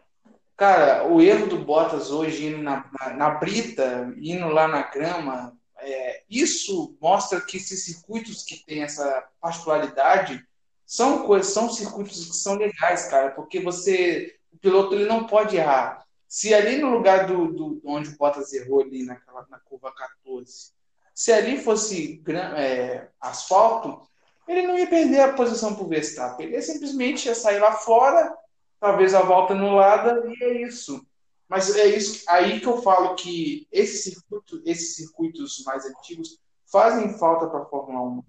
[0.56, 5.57] Cara, o erro do Bottas hoje indo na, na, na brita, indo lá na grama,
[5.77, 10.45] é, isso mostra que esses circuitos que têm essa particularidade
[10.85, 15.57] são coisas, são circuitos que são legais, cara, porque você o piloto ele não pode
[15.57, 16.06] errar.
[16.27, 20.72] Se ali no lugar do, do onde o Bottas errou ali naquela, na curva 14,
[21.14, 22.22] se ali fosse
[22.57, 24.07] é, asfalto,
[24.47, 26.47] ele não ia perder a posição para o Verstappen.
[26.47, 28.35] Ele simplesmente ia sair lá fora,
[28.80, 31.05] talvez a volta anulada, e é isso.
[31.47, 36.39] Mas é isso aí que eu falo que esse circuito, esses circuitos mais antigos
[36.72, 38.23] fazem falta para a Fórmula 1.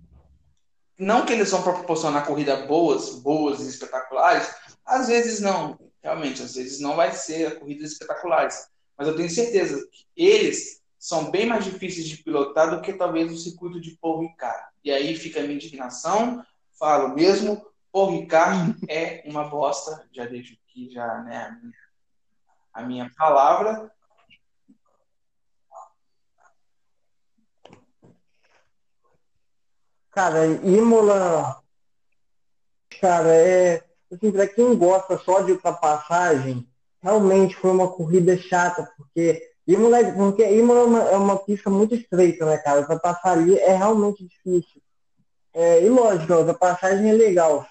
[0.98, 6.54] Não que eles vão proporcionar corrida boas, boas e espetaculares, às vezes não, realmente, às
[6.54, 8.68] vezes não vai ser corridas espetaculares.
[8.96, 13.30] Mas eu tenho certeza que eles são bem mais difíceis de pilotar do que talvez
[13.30, 14.64] o circuito de Paul Ricard.
[14.86, 16.46] E aí fica a minha indignação,
[16.78, 17.60] falo mesmo,
[17.90, 21.74] Paul Ricard é uma bosta, já deixo aqui já, né, a minha,
[22.72, 23.92] a minha palavra.
[30.12, 31.60] Cara, Imola,
[33.00, 36.64] cara, é assim, para quem gosta só de ultrapassagem,
[37.02, 41.94] realmente foi uma corrida chata, porque Imola, porque Imola é uma, é uma pista muito
[41.94, 42.80] estreita, né, cara?
[42.80, 44.80] Ultrapassar ali é realmente difícil.
[45.52, 47.66] É, e lógico, a ultrapassagem é legal.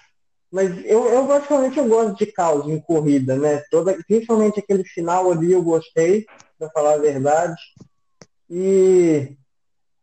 [0.50, 3.62] Mas eu, eu basicamente eu gosto de caos em corrida, né?
[3.70, 6.26] Toda, principalmente aquele final ali eu gostei,
[6.58, 7.60] para falar a verdade.
[8.48, 9.36] E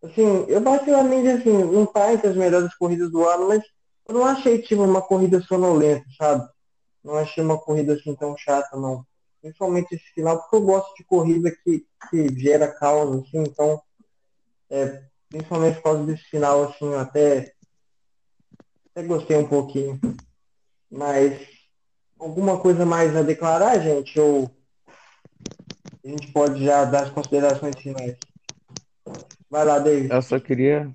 [0.03, 3.63] assim, eu basicamente assim, não tá entre as melhores corridas do ano, mas
[4.07, 6.47] eu não achei tipo uma corrida sonolenta, sabe?
[7.03, 9.05] Não achei uma corrida assim tão chata, não
[9.43, 13.81] principalmente esse final, porque eu gosto de corrida que, que gera caos, assim, então,
[14.69, 17.53] é, principalmente por causa desse final, assim, eu até,
[18.89, 19.99] até gostei um pouquinho.
[20.89, 21.45] Mas
[22.17, 24.17] alguma coisa mais a declarar, gente?
[24.17, 24.49] Ou
[26.01, 28.15] a gente pode já dar as considerações finais?
[29.49, 30.09] Vai lá, David.
[30.09, 30.89] Eu só queria.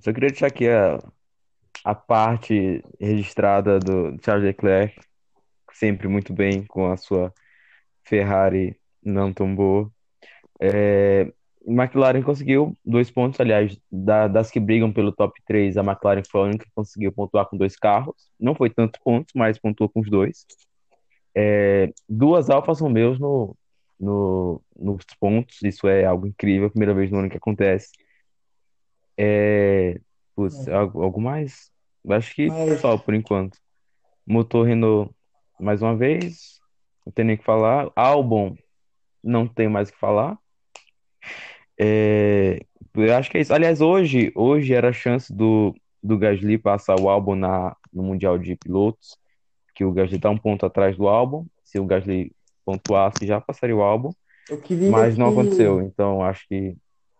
[0.00, 0.98] Só queria deixar aqui a,
[1.84, 5.09] a parte registrada do Charles Leclerc
[5.80, 7.32] sempre muito bem com a sua
[8.04, 9.90] Ferrari não tão boa.
[10.60, 11.32] É,
[11.66, 16.40] McLaren conseguiu dois pontos, aliás, da, das que brigam pelo top 3, a McLaren foi
[16.42, 18.30] a única que conseguiu pontuar com dois carros.
[18.38, 20.46] Não foi tantos pontos, mas pontuou com os dois.
[21.34, 23.56] É, duas Alfa são meus no,
[23.98, 27.90] no, nos pontos, isso é algo incrível, primeira vez no ano que acontece.
[29.16, 29.98] É,
[30.36, 30.74] putz, é.
[30.74, 31.70] algo, algo mais?
[32.08, 32.48] Acho que
[32.80, 33.58] só por enquanto.
[34.26, 35.14] Motor Renault
[35.60, 36.60] mais uma vez,
[37.04, 37.90] não tem nem o que falar.
[37.94, 38.56] Álbum,
[39.22, 40.38] não tenho mais o que falar.
[41.78, 42.60] É,
[42.94, 43.54] eu acho que é isso.
[43.54, 48.38] Aliás, hoje, hoje era a chance do, do Gasly passar o álbum na, no Mundial
[48.38, 49.16] de Pilotos,
[49.74, 51.46] que o Gasly está um ponto atrás do álbum.
[51.64, 52.32] Se o Gasly
[52.64, 54.10] pontuasse, já passaria o álbum.
[54.90, 55.40] Mas não que...
[55.40, 56.76] aconteceu, então acho que.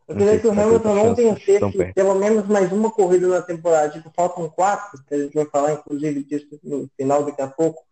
[0.08, 3.90] Eu queria que o Hamilton não vencesse pelo menos mais uma corrida na temporada.
[3.90, 7.84] Tipo, faltam quatro, que a gente vai falar, inclusive, disso no final daqui a pouco.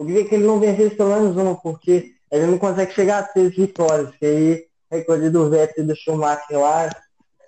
[0.00, 3.22] Eu queria que ele não vencesse pelo menos uma, porque ele não consegue chegar a
[3.22, 6.88] três vitórias, que aí recorde do Vettel e do Schumacher lá,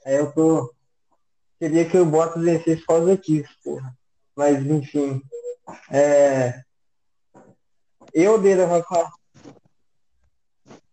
[0.04, 0.70] aí eu tô.
[1.58, 3.96] Queria que o Bottas vencesse por causa disso, porra.
[4.36, 5.22] Mas enfim.
[5.90, 6.60] É...
[8.12, 9.08] Eu dele Rafael.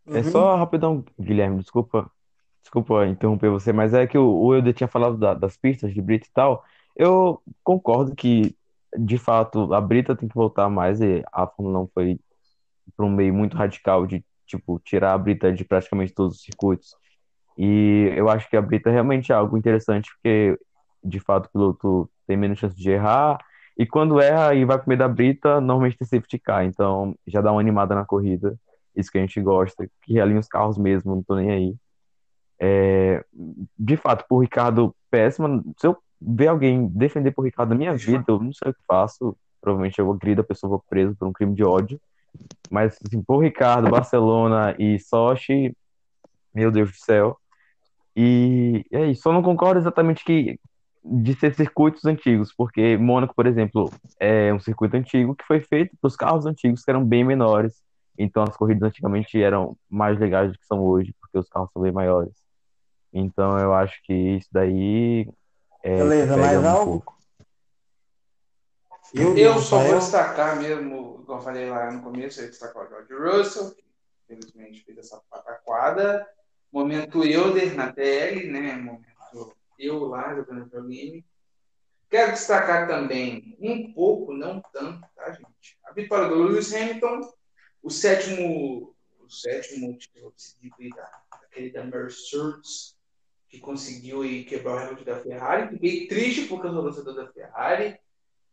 [0.07, 2.09] É só rapidão, Guilherme, desculpa,
[2.61, 6.01] desculpa interromper você, mas é que o, o Euder tinha falado da, das pistas de
[6.01, 6.63] Brito e tal.
[6.95, 8.55] Eu concordo que
[8.97, 12.19] de fato, a Brita tem que voltar mais e a Fórmula 1 foi
[12.95, 16.95] para um meio muito radical de, tipo, tirar a Brita de praticamente todos os circuitos.
[17.57, 20.57] E eu acho que a Brita realmente é algo interessante, porque,
[21.03, 23.37] de fato, o piloto tem menos chance de errar,
[23.77, 27.51] e quando erra e vai meio da Brita, normalmente tem safety car, então já dá
[27.51, 28.57] uma animada na corrida,
[28.95, 31.75] isso que a gente gosta, que realinha os carros mesmo, não tô nem aí.
[32.59, 33.23] É,
[33.77, 38.25] de fato, por Ricardo péssima, se eu ver alguém defender por Ricardo na minha vida,
[38.27, 39.35] eu não sei o que faço.
[39.61, 41.99] Provavelmente eu agrida a pessoa, vou preso por um crime de ódio.
[42.69, 45.75] Mas, assim, por Ricardo, Barcelona e Sochi,
[46.53, 47.37] meu Deus do céu.
[48.15, 49.23] E é isso.
[49.23, 50.59] Só não concordo exatamente que
[51.03, 55.95] de ser circuitos antigos, porque Mônaco, por exemplo, é um circuito antigo que foi feito
[55.99, 57.81] para os carros antigos que eram bem menores.
[58.17, 61.81] Então as corridas antigamente eram mais legais do que são hoje, porque os carros são
[61.81, 62.33] bem maiores.
[63.13, 65.27] Então eu acho que isso daí
[65.83, 66.91] é, Beleza, mais um algo?
[67.01, 67.19] Pouco.
[69.13, 72.89] Eu, eu só vou destacar mesmo, como eu falei lá no começo, eu destacar o
[72.89, 73.83] George Russell, que
[74.25, 76.27] infelizmente fez essa pataquada.
[76.71, 78.75] Momento Euler na TL, né?
[78.75, 81.25] Momento eu lá jogando videogame.
[82.09, 85.79] Quero destacar também um pouco, não tanto, tá, gente?
[85.85, 87.21] A vitória do Lewis Hamilton,
[87.81, 92.97] o sétimo, o sétimo título tipo, da, daquele da Mercedes,
[93.49, 95.69] que conseguiu aí quebrar o recorde da Ferrari.
[95.69, 97.99] Fiquei triste porque eu sou torcedor da Ferrari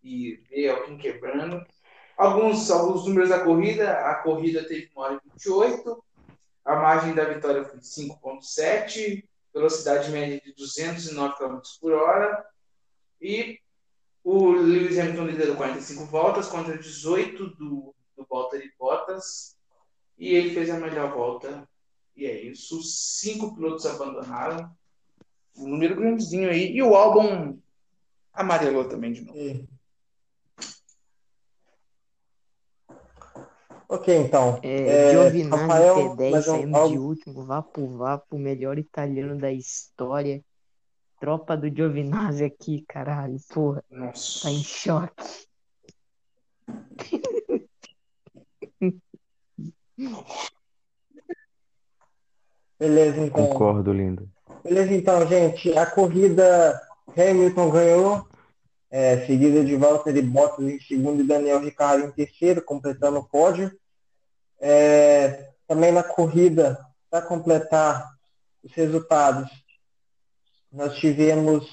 [0.03, 1.65] e ver alguém quebrando.
[2.17, 6.05] Alguns, alguns números da corrida, a corrida teve 1 hora e 28,
[6.65, 12.45] a margem da vitória foi 5.7, velocidade média de 209 km por hora,
[13.21, 13.61] e
[14.25, 19.57] o Lewis Hamilton liderou 45 voltas contra 18 do, do Valtteri Bottas,
[20.19, 21.69] e ele fez a melhor volta,
[22.17, 22.83] e é isso.
[22.83, 24.76] Cinco pilotos abandonaram,
[25.59, 27.59] um número grandezinho aí, e o álbum
[28.33, 29.39] amarelou também de novo.
[29.39, 29.67] E-
[33.89, 34.59] Ok, então.
[34.65, 39.53] É, É, Giovinazzi Rafael, P10 mais um- saímos de último, vapo vapo, melhor italiano da
[39.53, 40.43] história.
[41.21, 44.43] Tropa do Giovinazzi aqui, caralho, porra, Nossa.
[44.43, 45.47] tá em choque.
[52.79, 53.47] Beleza, então.
[53.49, 54.29] Concordo, lindo.
[54.69, 55.79] Beleza, então, gente.
[55.79, 56.83] A corrida
[57.17, 58.29] Hamilton ganhou,
[58.91, 63.71] é, seguida de Valtteri Bottas em segundo e Daniel Ricciardo em terceiro, completando o pódio.
[64.59, 68.11] É, também na corrida, para completar
[68.61, 69.49] os resultados,
[70.73, 71.65] nós tivemos.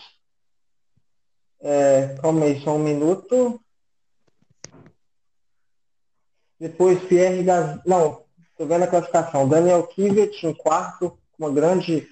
[1.62, 3.60] É, calma aí, só um minuto.
[6.60, 7.82] Depois Pierre Gasly.
[7.88, 9.50] Não, estou vendo a classificação.
[9.50, 12.08] Daniel Kvyat em quarto, uma grande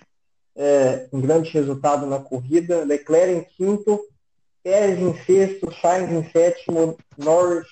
[0.56, 2.84] é, um grande resultado na corrida.
[2.84, 4.00] Leclerc em quinto,
[4.64, 7.68] Pérez em sexto, Sainz em sétimo, Norris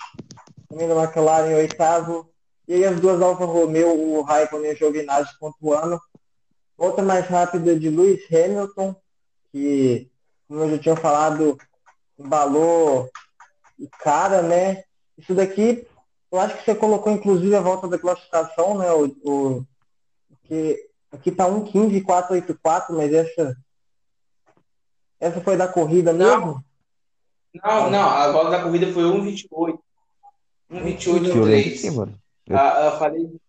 [0.69, 2.29] também da McLaren em oitavo.
[2.67, 5.99] E aí as duas Alfa Romeo, o Raikkonen e o Giovinazzi pontuando.
[6.77, 8.95] Volta mais rápida de Lewis Hamilton,
[9.51, 10.09] que,
[10.47, 11.57] como eu já tinha falado,
[12.17, 13.09] embalou
[13.77, 14.83] o cara, né?
[15.17, 15.85] Isso daqui,
[16.31, 18.91] eu acho que você colocou inclusive a volta da classificação, né?
[18.91, 19.65] O, o,
[20.43, 23.57] que Aqui tá 1,15 484, mas essa
[25.19, 26.63] essa foi da corrida mesmo?
[27.63, 29.79] Não, não, a volta da corrida foi 1,28.
[30.71, 31.81] 1,28 Que no eu lembro 3.
[31.81, 32.19] sim, mano.
[32.49, 33.39] Ah, eu falei.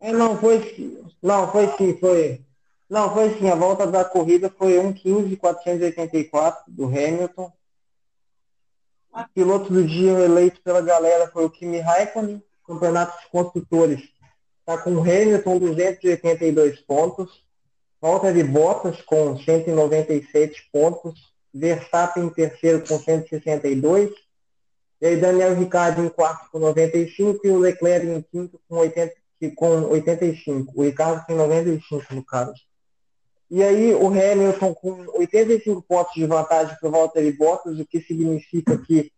[0.00, 2.44] É, não, foi não, foi sim, foi.
[2.88, 7.52] Não, foi sim, a volta da corrida foi 1,15 484 do Hamilton.
[9.12, 14.02] O piloto do dia eleito pela galera foi o Kimi Raikkonen, campeonato de construtores.
[14.66, 17.44] Está com Hamilton 282 pontos,
[18.00, 24.10] Valtteri Bottas com 197 pontos, Verstappen em terceiro com 162,
[25.02, 29.14] e aí Daniel Ricciardo em quarto com 95 e o Leclerc em quinto com, 80,
[29.54, 30.72] com 85.
[30.74, 32.54] O Ricardo tem 95 no caso.
[33.50, 38.00] E aí o Hamilton com 85 pontos de vantagem para o Valtteri Bottas, o que
[38.00, 39.12] significa que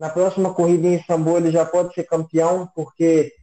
[0.00, 3.34] na próxima corrida em Istambul ele já pode ser campeão, porque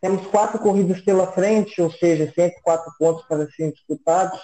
[0.00, 4.38] temos quatro corridas pela frente, ou seja, 104 pontos para serem disputados.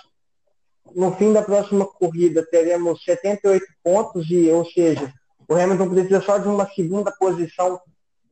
[0.94, 5.12] No fim da próxima corrida teremos 78 pontos, e, ou seja,
[5.48, 7.80] o Hamilton precisa só de uma segunda posição.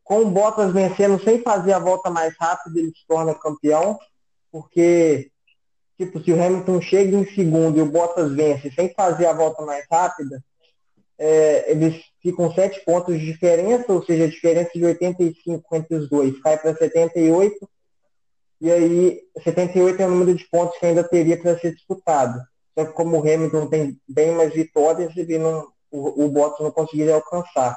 [0.03, 3.99] Com o Bottas vencendo sem fazer a volta mais rápida, ele se torna campeão,
[4.51, 5.31] porque
[5.97, 9.63] tipo, se o Hamilton chega em segundo e o Bottas vence sem fazer a volta
[9.65, 10.43] mais rápida,
[11.19, 16.09] é, eles ficam sete pontos de diferença, ou seja, a diferença de 85 entre os
[16.09, 17.69] dois cai para 78,
[18.61, 22.41] e aí 78 é o número de pontos que ainda teria para ser disputado.
[22.79, 26.71] Só que como o Hamilton tem bem mais vitórias, ele não, o, o Bottas não
[26.71, 27.77] conseguiria alcançar.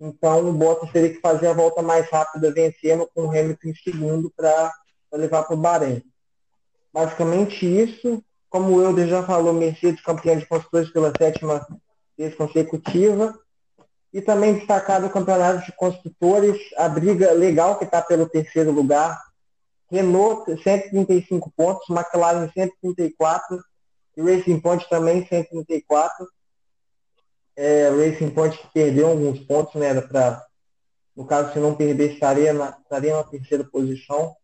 [0.00, 3.74] Então o Bottas teria que fazer a volta mais rápida vencendo com o Hamilton em
[3.74, 4.72] segundo para
[5.12, 6.02] levar para o Bahrein.
[6.92, 8.22] Basicamente isso.
[8.48, 11.66] Como o Euler já falou, Mercedes campeã de construtores pela sétima
[12.16, 13.38] vez consecutiva.
[14.12, 19.20] E também destacar o campeonato de construtores, a briga legal que está pelo terceiro lugar.
[19.90, 23.62] Renault 135 pontos, McLaren 134
[24.16, 26.26] e Racing Point também 134.
[27.56, 30.00] É, Racing Point que perdeu alguns pontos, né?
[30.00, 30.44] Pra,
[31.16, 34.34] no caso, se não perder, estaria na, estaria na terceira posição.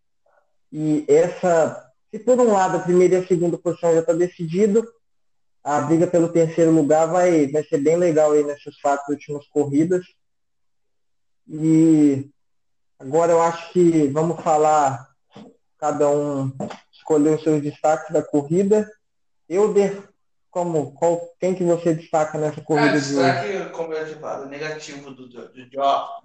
[0.73, 4.85] E essa, se por um lado a primeira e a segunda posição já está decidido,
[5.65, 10.05] a briga pelo terceiro lugar vai, vai ser bem legal aí nessas quatro últimas corridas.
[11.49, 12.31] E
[12.99, 15.09] agora eu acho que vamos falar,
[15.79, 16.53] cada um
[16.93, 18.91] escolher os seus destaques da corrida.
[19.49, 20.07] Euder,
[20.51, 23.33] como, qual, quem que você destaca nessa corrida Cara, de hoje?
[23.33, 25.71] destaque, como eu tinha falado, negativo do, do, do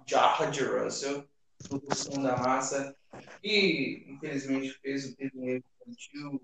[0.06, 1.24] George Russell,
[1.68, 2.94] do som da massa,
[3.42, 6.42] e infelizmente fez o erro infantil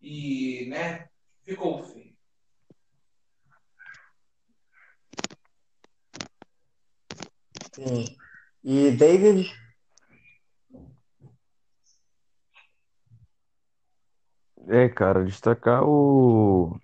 [0.00, 1.08] e, né,
[1.44, 2.11] ficou feio.
[7.74, 8.04] Sim.
[8.64, 9.50] E David,
[14.68, 16.78] É, cara, destacar o,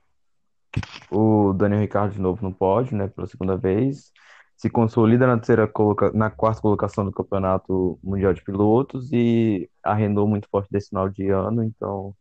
[1.11, 4.11] o Daniel Ricciardo de novo no pódio, né, pela segunda vez.
[4.57, 6.11] se consolida na terceira coloca...
[6.13, 11.09] na quarta colocação do Campeonato Mundial de Pilotos e a Renault muito forte desse final
[11.09, 12.15] de ano, então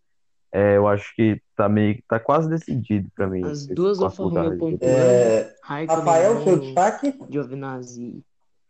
[0.52, 3.44] é, eu acho que tá meio tá quase decidido para mim.
[3.44, 4.58] As duas Romeo aí.
[4.58, 7.20] pontuando, É, Raikkonen Rafael, seu destaque?
[7.30, 8.24] Giovinazzi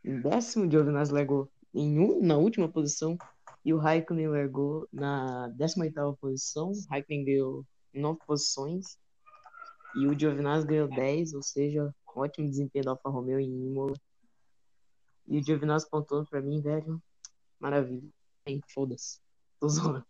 [0.07, 3.17] em décimo, Giovinazzi largou em um, na última posição
[3.65, 6.71] e o Raikkonen largou na 18ª posição.
[6.89, 8.97] Raikkonen ganhou nove posições
[9.95, 13.93] e o Giovinazzi ganhou 10, ou seja, ótimo desempenho da Alfa Romeo em Imola.
[15.27, 17.03] E o Giovinazzi pontuando pra mim, velho,
[17.59, 18.09] maravilha.
[18.45, 19.19] Hein, foda-se.
[19.59, 20.05] Tô zoando.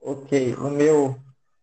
[0.00, 1.20] Ok, o meu,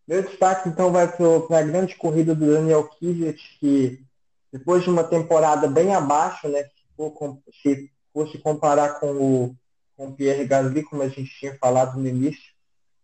[0.08, 4.02] meu destaque então vai para a grande corrida do Daniel Kvyat, que
[4.50, 9.56] depois de uma temporada bem abaixo, né, se, for se fosse comparar com o,
[9.94, 12.54] com o Pierre Gasly, como a gente tinha falado no início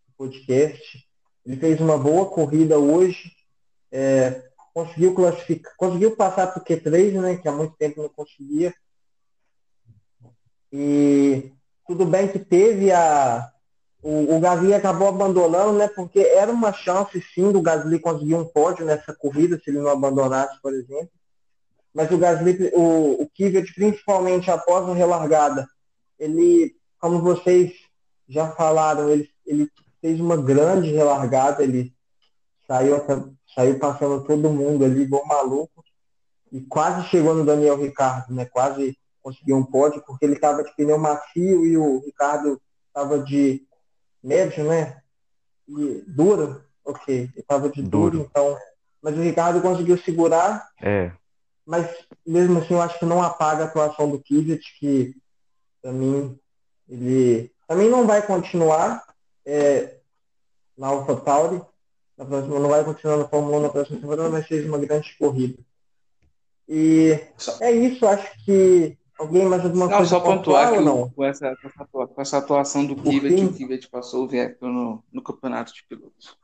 [0.09, 1.07] do podcast,
[1.45, 3.31] ele fez uma boa corrida hoje,
[3.93, 8.75] é, conseguiu classificar, conseguiu passar para o Q3, né, que há muito tempo não conseguia,
[10.73, 11.53] e
[11.87, 13.53] tudo bem que teve a,
[14.05, 15.89] o, o Gasly acabou abandonando, né?
[15.89, 19.89] Porque era uma chance sim do Gasly conseguir um pódio nessa corrida, se ele não
[19.89, 21.09] abandonasse, por exemplo.
[21.95, 25.67] Mas o Gasly, o, o Kvyat, principalmente após a relargada,
[26.19, 27.73] ele, como vocês
[28.29, 29.71] já falaram, ele, ele
[30.03, 31.91] fez uma grande relargada, ele
[32.69, 32.97] saiu,
[33.55, 35.83] saiu passando todo mundo ali, igual maluco,
[36.53, 38.45] e quase chegou no Daniel Ricardo, né?
[38.45, 43.67] Quase conseguiu um pódio, porque ele estava de pneu macio e o Ricardo estava de
[44.25, 45.01] médio, né?
[45.69, 47.15] E duro, ok.
[47.15, 48.29] Ele estava de duro, Duro.
[48.31, 48.59] então.
[49.03, 51.13] Mas o Ricardo conseguiu segurar, É,
[51.67, 51.89] mas
[52.27, 55.15] mesmo assim eu acho que não apaga a atuação do Kvyat, que
[55.83, 56.39] para mim
[56.89, 59.03] ele também não vai continuar
[59.45, 59.99] é,
[60.77, 61.63] na AlphaTauri.
[62.17, 65.17] Na próxima, não vai continuar na Fórmula 1 na próxima temporada, mas fez uma grande
[65.19, 65.59] corrida.
[66.69, 67.19] E
[67.61, 71.57] é isso, acho que alguém mais alguma Não, coisa só pontuar que o- com, essa,
[71.57, 73.47] com, essa, atua- com essa atuação do fim.
[73.47, 76.37] o Kvyat passou o Vettel no, no campeonato de pilotos.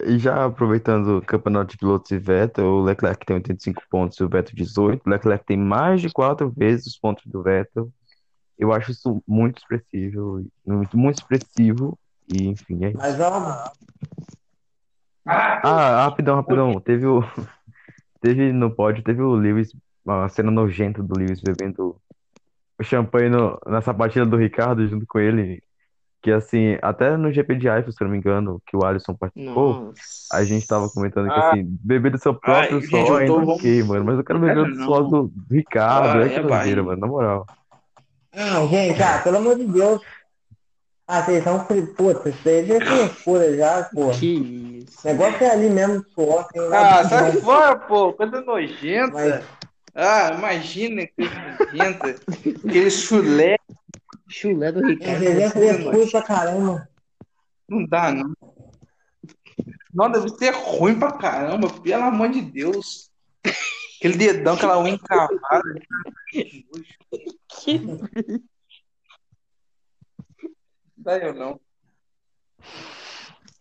[0.00, 4.24] E já aproveitando o campeonato de pilotos e Vettel, o Leclerc tem 85 pontos e
[4.24, 5.02] o Vettel 18.
[5.06, 7.90] O Leclerc tem mais de quatro vezes os pontos do Vettel.
[8.58, 11.98] Eu acho isso muito expressivo, muito, muito expressivo.
[12.28, 12.98] E enfim, é isso.
[12.98, 13.70] Mas algo?
[15.26, 16.80] Ah, rapidão, rapidão.
[16.80, 17.22] Teve o.
[18.20, 19.72] Teve no pódio, teve o Lewis,
[20.04, 21.96] uma cena nojenta do Lewis bebendo
[22.78, 25.62] o champanhe no, na sapatilha do Ricardo junto com ele.
[26.22, 29.14] Que assim, até no GP de Eiffel, se eu não me engano, que o Alisson
[29.14, 29.84] participou.
[29.84, 30.00] Nossa.
[30.32, 31.50] A gente tava comentando que Ah.
[31.50, 34.04] assim, beber do seu próprio Ai, gente, suor eu tô- ainda ok, mano.
[34.06, 34.84] Mas eu quero beber É, do não.
[34.86, 36.82] suor do Ricardo, Ah, é é que doideira, barriga.
[36.82, 37.46] mano, na moral.
[38.34, 40.00] Não, gente, ah, pelo amor de Deus.
[41.08, 41.64] Ah, vocês são
[41.96, 44.10] puta, isso aí já é frescura já, pô.
[44.10, 44.44] Que O
[44.84, 45.06] isso.
[45.06, 47.40] negócio é ali mesmo, suor, Ah, sai bom.
[47.42, 49.12] fora, pô, coisa nojenta.
[49.12, 49.44] Mas,
[49.94, 52.08] Ah, imagina que coisa nojenta.
[52.68, 53.56] Aquele chulé,
[54.28, 55.22] Chulé do Ricardo.
[55.22, 56.88] ele é frescura pra caramba.
[57.68, 58.32] não dá, não.
[59.94, 63.08] Não, deve ser ruim pra caramba, pelo amor de Deus.
[63.98, 65.62] Aquele dedão, aquela unha encravada.
[67.48, 67.80] Que...
[71.06, 71.60] Dá eu não.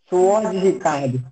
[0.09, 1.23] Suor de Ricardo.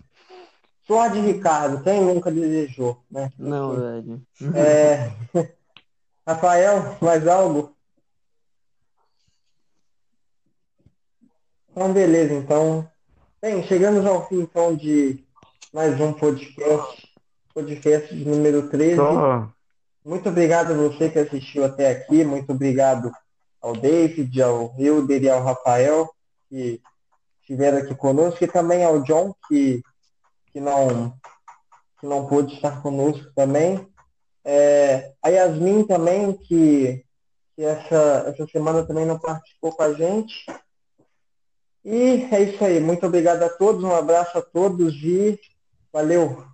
[0.85, 3.31] Suor de Ricardo, quem nunca desejou, né?
[3.35, 4.21] Não, velho.
[4.53, 5.11] É...
[6.27, 7.75] Rafael, mais algo?
[11.71, 12.87] Então, beleza, então.
[13.41, 15.25] Bem, chegamos ao fim, então, de
[15.73, 17.11] mais um podcast.
[17.55, 18.97] Podcast número 13.
[18.97, 19.51] Só,
[20.05, 22.23] Muito obrigado a você que assistiu até aqui.
[22.23, 23.11] Muito obrigado
[23.63, 26.13] ao David, ao Hilder e ao Rafael
[26.49, 26.81] que
[27.41, 29.81] estiveram aqui conosco e também ao John que,
[30.51, 31.13] que, não,
[31.99, 33.87] que não pôde estar conosco também.
[34.43, 37.05] É, a Yasmin também, que,
[37.55, 40.45] que essa, essa semana também não participou com a gente.
[41.85, 42.81] E é isso aí.
[42.81, 45.39] Muito obrigado a todos, um abraço a todos e
[45.91, 46.45] valeu!